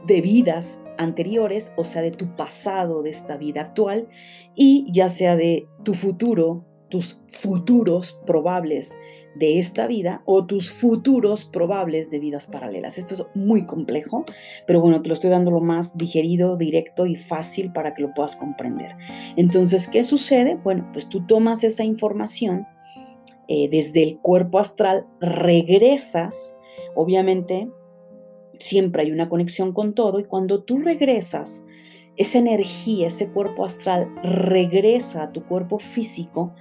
de 0.06 0.20
vidas 0.20 0.80
anteriores, 0.98 1.74
o 1.76 1.84
sea, 1.84 2.02
de 2.02 2.12
tu 2.12 2.36
pasado, 2.36 3.02
de 3.02 3.10
esta 3.10 3.36
vida 3.36 3.60
actual, 3.60 4.08
y 4.54 4.86
ya 4.92 5.08
sea 5.08 5.36
de 5.36 5.68
tu 5.82 5.94
futuro, 5.94 6.64
tus 6.88 7.20
futuros 7.28 8.18
probables 8.26 8.96
de 9.34 9.58
esta 9.58 9.86
vida 9.86 10.22
o 10.24 10.46
tus 10.46 10.70
futuros 10.70 11.44
probables 11.44 12.10
de 12.10 12.20
vidas 12.20 12.46
paralelas. 12.46 12.96
Esto 12.96 13.14
es 13.14 13.26
muy 13.34 13.64
complejo, 13.64 14.24
pero 14.66 14.80
bueno, 14.80 15.02
te 15.02 15.08
lo 15.08 15.14
estoy 15.14 15.30
dando 15.30 15.50
lo 15.50 15.60
más 15.60 15.98
digerido, 15.98 16.56
directo 16.56 17.06
y 17.06 17.16
fácil 17.16 17.72
para 17.72 17.92
que 17.92 18.02
lo 18.02 18.14
puedas 18.14 18.36
comprender. 18.36 18.92
Entonces, 19.36 19.88
¿qué 19.88 20.04
sucede? 20.04 20.56
Bueno, 20.62 20.88
pues 20.92 21.08
tú 21.08 21.26
tomas 21.26 21.64
esa 21.64 21.84
información 21.84 22.66
eh, 23.48 23.68
desde 23.70 24.02
el 24.02 24.18
cuerpo 24.18 24.58
astral, 24.58 25.06
regresas, 25.20 26.58
obviamente 26.94 27.68
siempre 28.58 29.02
hay 29.02 29.12
una 29.12 29.28
conexión 29.28 29.72
con 29.72 29.94
todo 29.94 30.18
y 30.18 30.24
cuando 30.24 30.64
tú 30.64 30.78
regresas, 30.78 31.64
esa 32.16 32.38
energía, 32.38 33.08
ese 33.08 33.30
cuerpo 33.30 33.64
astral 33.64 34.08
regresa 34.22 35.24
a 35.24 35.32
tu 35.32 35.44
cuerpo 35.44 35.78
físico, 35.78 36.54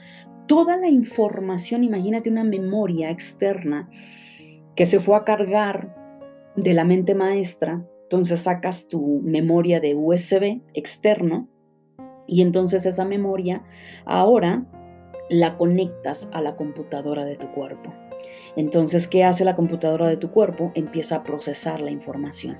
toda 0.47 0.77
la 0.77 0.89
información, 0.89 1.83
imagínate 1.83 2.29
una 2.29 2.43
memoria 2.43 3.09
externa 3.09 3.89
que 4.75 4.85
se 4.85 4.99
fue 4.99 5.15
a 5.15 5.23
cargar 5.23 5.95
de 6.55 6.73
la 6.73 6.83
mente 6.83 7.15
maestra, 7.15 7.85
entonces 8.03 8.41
sacas 8.41 8.87
tu 8.87 9.21
memoria 9.23 9.79
de 9.79 9.95
USB 9.95 10.61
externo 10.73 11.47
y 12.27 12.41
entonces 12.41 12.85
esa 12.85 13.05
memoria 13.05 13.63
ahora 14.05 14.65
la 15.29 15.57
conectas 15.57 16.29
a 16.31 16.41
la 16.41 16.55
computadora 16.55 17.25
de 17.25 17.35
tu 17.35 17.51
cuerpo. 17.51 17.93
Entonces, 18.55 19.07
¿qué 19.07 19.23
hace 19.23 19.43
la 19.45 19.55
computadora 19.55 20.07
de 20.07 20.17
tu 20.17 20.31
cuerpo? 20.31 20.71
Empieza 20.75 21.17
a 21.17 21.23
procesar 21.23 21.81
la 21.81 21.91
información. 21.91 22.57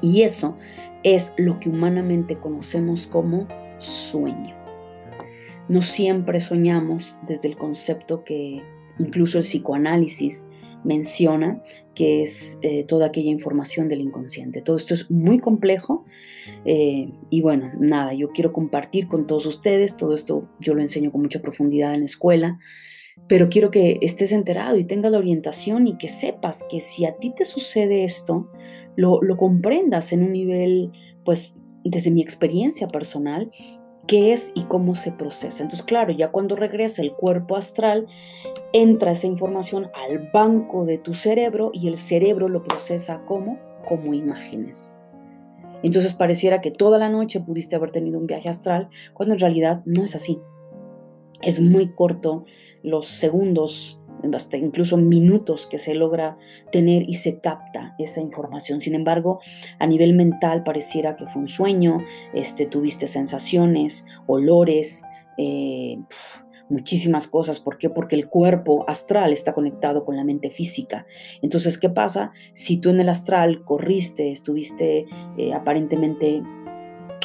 Y 0.00 0.22
eso 0.22 0.56
es 1.04 1.32
lo 1.36 1.60
que 1.60 1.68
humanamente 1.68 2.38
conocemos 2.38 3.06
como 3.06 3.46
sueño. 3.78 4.56
No 5.68 5.80
siempre 5.80 6.40
soñamos 6.40 7.20
desde 7.28 7.48
el 7.48 7.56
concepto 7.56 8.24
que 8.24 8.62
incluso 8.98 9.38
el 9.38 9.44
psicoanálisis 9.44 10.48
menciona, 10.84 11.62
que 11.94 12.22
es 12.22 12.58
eh, 12.62 12.84
toda 12.84 13.06
aquella 13.06 13.30
información 13.30 13.88
del 13.88 14.00
inconsciente. 14.00 14.62
Todo 14.62 14.76
esto 14.76 14.94
es 14.94 15.10
muy 15.10 15.38
complejo 15.38 16.04
eh, 16.64 17.12
y 17.30 17.40
bueno, 17.42 17.70
nada, 17.78 18.14
yo 18.14 18.30
quiero 18.30 18.52
compartir 18.52 19.08
con 19.08 19.26
todos 19.26 19.46
ustedes, 19.46 19.96
todo 19.96 20.14
esto 20.14 20.48
yo 20.60 20.74
lo 20.74 20.82
enseño 20.82 21.12
con 21.12 21.22
mucha 21.22 21.40
profundidad 21.40 21.94
en 21.94 22.00
la 22.00 22.06
escuela, 22.06 22.58
pero 23.28 23.48
quiero 23.48 23.70
que 23.70 23.98
estés 24.00 24.32
enterado 24.32 24.76
y 24.76 24.84
tengas 24.84 25.12
la 25.12 25.18
orientación 25.18 25.86
y 25.86 25.98
que 25.98 26.08
sepas 26.08 26.64
que 26.70 26.80
si 26.80 27.04
a 27.04 27.16
ti 27.16 27.32
te 27.36 27.44
sucede 27.44 28.04
esto, 28.04 28.50
lo, 28.96 29.22
lo 29.22 29.36
comprendas 29.36 30.12
en 30.12 30.22
un 30.22 30.32
nivel, 30.32 30.90
pues 31.24 31.56
desde 31.84 32.10
mi 32.10 32.22
experiencia 32.22 32.88
personal, 32.88 33.50
qué 34.06 34.32
es 34.32 34.52
y 34.54 34.64
cómo 34.64 34.94
se 34.94 35.12
procesa. 35.12 35.62
Entonces, 35.62 35.86
claro, 35.86 36.12
ya 36.12 36.30
cuando 36.30 36.56
regresa 36.56 37.02
el 37.02 37.12
cuerpo 37.12 37.56
astral, 37.56 38.06
entra 38.72 39.12
esa 39.12 39.26
información 39.26 39.90
al 39.94 40.30
banco 40.32 40.84
de 40.84 40.98
tu 40.98 41.14
cerebro 41.14 41.70
y 41.72 41.88
el 41.88 41.96
cerebro 41.96 42.48
lo 42.48 42.62
procesa 42.62 43.22
como 43.24 43.58
como 43.88 44.14
imágenes. 44.14 45.08
Entonces 45.82 46.14
pareciera 46.14 46.60
que 46.60 46.70
toda 46.70 46.98
la 46.98 47.08
noche 47.08 47.40
pudiste 47.40 47.76
haber 47.76 47.90
tenido 47.90 48.18
un 48.18 48.26
viaje 48.26 48.48
astral, 48.48 48.88
cuando 49.14 49.34
en 49.34 49.40
realidad 49.40 49.82
no 49.84 50.04
es 50.04 50.14
así. 50.14 50.40
Es 51.42 51.60
muy 51.60 51.88
corto 51.88 52.44
los 52.82 53.06
segundos 53.06 54.00
incluso 54.58 54.96
minutos 54.96 55.66
que 55.66 55.78
se 55.78 55.94
logra 55.94 56.36
tener 56.70 57.08
y 57.08 57.16
se 57.16 57.40
capta 57.40 57.94
esa 57.98 58.20
información. 58.20 58.80
Sin 58.80 58.94
embargo, 58.94 59.40
a 59.78 59.86
nivel 59.86 60.14
mental 60.14 60.62
pareciera 60.62 61.16
que 61.16 61.26
fue 61.26 61.42
un 61.42 61.48
sueño, 61.48 61.98
este, 62.34 62.66
tuviste 62.66 63.08
sensaciones, 63.08 64.06
olores, 64.26 65.02
eh, 65.38 65.98
muchísimas 66.68 67.28
cosas. 67.28 67.60
¿Por 67.60 67.78
qué? 67.78 67.90
Porque 67.90 68.16
el 68.16 68.28
cuerpo 68.28 68.84
astral 68.88 69.32
está 69.32 69.52
conectado 69.52 70.04
con 70.04 70.16
la 70.16 70.24
mente 70.24 70.50
física. 70.50 71.06
Entonces, 71.42 71.78
¿qué 71.78 71.90
pasa? 71.90 72.32
Si 72.54 72.78
tú 72.78 72.90
en 72.90 73.00
el 73.00 73.08
astral 73.08 73.62
corriste, 73.64 74.32
estuviste 74.32 75.06
eh, 75.36 75.52
aparentemente 75.52 76.42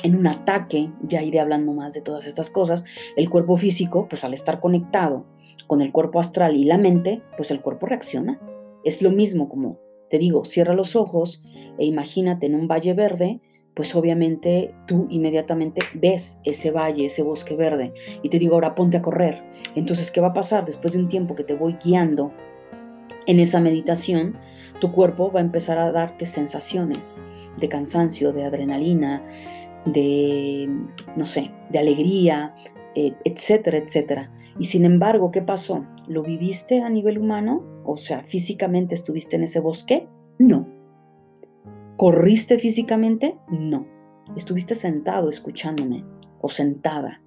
en 0.08 0.16
un 0.16 0.26
ataque, 0.26 0.90
ya 1.04 1.22
iré 1.22 1.40
hablando 1.40 1.74
más 1.74 1.94
de 1.94 2.02
todas 2.02 2.26
estas 2.28 2.50
cosas, 2.50 2.86
el 3.18 3.30
cuerpo 3.30 3.58
físico, 3.58 4.08
pues 4.10 4.24
al 4.24 4.34
estar 4.34 4.60
conectado 4.62 5.26
con 5.68 5.82
el 5.82 5.92
cuerpo 5.92 6.20
astral 6.20 6.56
y 6.56 6.64
la 6.64 6.78
mente, 6.78 7.22
pues 7.36 7.52
el 7.52 7.62
cuerpo 7.62 7.88
reacciona. 7.88 8.40
Es 8.86 9.02
lo 9.02 9.12
mismo 9.12 9.50
como, 9.50 9.80
te 10.10 10.18
digo, 10.18 10.46
cierra 10.46 10.74
los 10.74 10.96
ojos 10.96 11.44
e 11.78 11.86
imagínate 11.86 12.46
en 12.46 12.56
un 12.56 12.70
valle 12.70 12.94
verde, 12.94 13.42
pues 13.76 13.94
obviamente 13.96 14.74
tú 14.88 15.08
inmediatamente 15.10 15.82
ves 15.94 16.40
ese 16.46 16.72
valle, 16.72 17.06
ese 17.06 17.22
bosque 17.22 17.56
verde, 17.56 17.94
y 18.24 18.30
te 18.30 18.40
digo, 18.40 18.56
ahora 18.56 18.74
ponte 18.74 18.98
a 18.98 19.02
correr. 19.02 19.44
Entonces, 19.76 20.10
¿qué 20.10 20.22
va 20.22 20.28
a 20.28 20.34
pasar 20.34 20.66
después 20.66 20.94
de 20.94 21.00
un 21.00 21.10
tiempo 21.10 21.36
que 21.36 21.44
te 21.44 21.54
voy 21.54 21.76
guiando 21.84 22.32
en 23.26 23.40
esa 23.40 23.60
meditación? 23.60 24.38
Tu 24.80 24.92
cuerpo 24.92 25.32
va 25.32 25.42
a 25.42 25.44
empezar 25.44 25.78
a 25.80 25.92
darte 25.92 26.26
sensaciones 26.26 27.20
de 27.58 27.68
cansancio, 27.68 28.32
de 28.32 28.46
adrenalina, 28.46 29.24
de, 29.86 30.70
no 31.16 31.26
sé, 31.26 31.52
de 31.70 31.80
alegría, 31.80 32.54
eh, 32.96 33.14
etcétera, 33.26 33.78
etcétera. 33.78 34.32
Y 34.60 34.66
sin 34.66 34.86
embargo, 34.86 35.32
¿qué 35.32 35.42
pasó? 35.42 35.86
¿Lo 36.08 36.24
viviste 36.24 36.82
a 36.82 36.90
nivel 36.90 37.20
humano? 37.20 37.64
O 37.86 37.98
sea, 37.98 38.22
físicamente 38.22 38.96
estuviste 38.96 39.36
en 39.36 39.44
ese 39.44 39.60
bosque? 39.60 40.08
No. 40.40 40.68
¿Corriste 41.96 42.60
físicamente? 42.60 43.38
No. 43.50 43.88
Estuviste 44.36 44.76
sentado 44.76 45.30
escuchándome 45.30 46.06
o 46.42 46.50
sentada. 46.50 47.22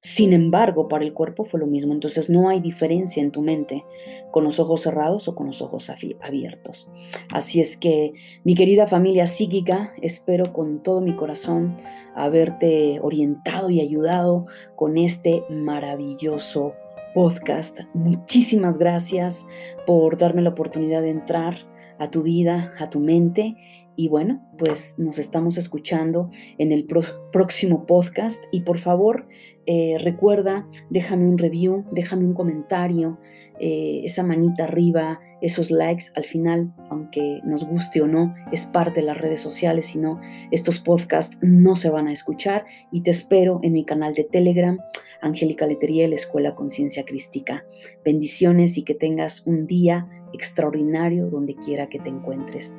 Sin 0.00 0.32
embargo, 0.32 0.88
para 0.88 1.04
el 1.04 1.14
cuerpo 1.14 1.44
fue 1.44 1.58
lo 1.58 1.66
mismo, 1.66 1.92
entonces 1.92 2.30
no 2.30 2.48
hay 2.48 2.60
diferencia 2.60 3.22
en 3.22 3.32
tu 3.32 3.42
mente 3.42 3.84
con 4.30 4.44
los 4.44 4.60
ojos 4.60 4.82
cerrados 4.82 5.26
o 5.26 5.34
con 5.34 5.46
los 5.46 5.62
ojos 5.62 5.90
abiertos. 6.20 6.92
Así 7.32 7.60
es 7.60 7.76
que, 7.76 8.12
mi 8.44 8.54
querida 8.54 8.86
familia 8.86 9.26
psíquica, 9.26 9.92
espero 10.02 10.52
con 10.52 10.82
todo 10.82 11.00
mi 11.00 11.16
corazón 11.16 11.76
haberte 12.14 13.00
orientado 13.00 13.70
y 13.70 13.80
ayudado 13.80 14.46
con 14.76 14.96
este 14.96 15.42
maravilloso 15.50 16.74
podcast. 17.14 17.80
Muchísimas 17.94 18.78
gracias 18.78 19.46
por 19.86 20.18
darme 20.18 20.42
la 20.42 20.50
oportunidad 20.50 21.00
de 21.02 21.10
entrar 21.10 21.56
a 21.98 22.10
tu 22.10 22.22
vida, 22.22 22.72
a 22.78 22.90
tu 22.90 23.00
mente. 23.00 23.56
Y 23.98 24.08
bueno, 24.08 24.46
pues 24.58 24.94
nos 24.98 25.18
estamos 25.18 25.56
escuchando 25.56 26.28
en 26.58 26.70
el 26.70 26.86
próximo 26.86 27.86
podcast. 27.86 28.44
Y 28.52 28.60
por 28.60 28.76
favor, 28.76 29.26
eh, 29.64 29.96
recuerda, 29.98 30.68
déjame 30.90 31.26
un 31.26 31.38
review, 31.38 31.84
déjame 31.90 32.26
un 32.26 32.34
comentario, 32.34 33.18
eh, 33.58 34.02
esa 34.04 34.22
manita 34.22 34.64
arriba, 34.64 35.20
esos 35.40 35.70
likes. 35.70 36.04
Al 36.14 36.24
final, 36.24 36.74
aunque 36.90 37.40
nos 37.44 37.64
guste 37.66 38.02
o 38.02 38.06
no, 38.06 38.34
es 38.52 38.66
parte 38.66 39.00
de 39.00 39.06
las 39.06 39.18
redes 39.18 39.40
sociales. 39.40 39.86
Si 39.86 39.98
no, 39.98 40.20
estos 40.50 40.78
podcasts 40.78 41.38
no 41.40 41.74
se 41.74 41.88
van 41.88 42.06
a 42.08 42.12
escuchar. 42.12 42.66
Y 42.92 43.00
te 43.00 43.10
espero 43.10 43.60
en 43.62 43.72
mi 43.72 43.84
canal 43.86 44.12
de 44.12 44.24
Telegram, 44.24 44.78
Angélica 45.22 45.66
Leteriel, 45.66 46.12
Escuela 46.12 46.54
Conciencia 46.54 47.06
Crística. 47.06 47.64
Bendiciones 48.04 48.76
y 48.76 48.82
que 48.82 48.94
tengas 48.94 49.46
un 49.46 49.66
día 49.66 50.06
extraordinario 50.36 51.28
donde 51.28 51.56
quiera 51.56 51.88
que 51.88 51.98
te 51.98 52.10
encuentres. 52.10 52.76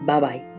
Bye 0.00 0.20
bye. 0.20 0.53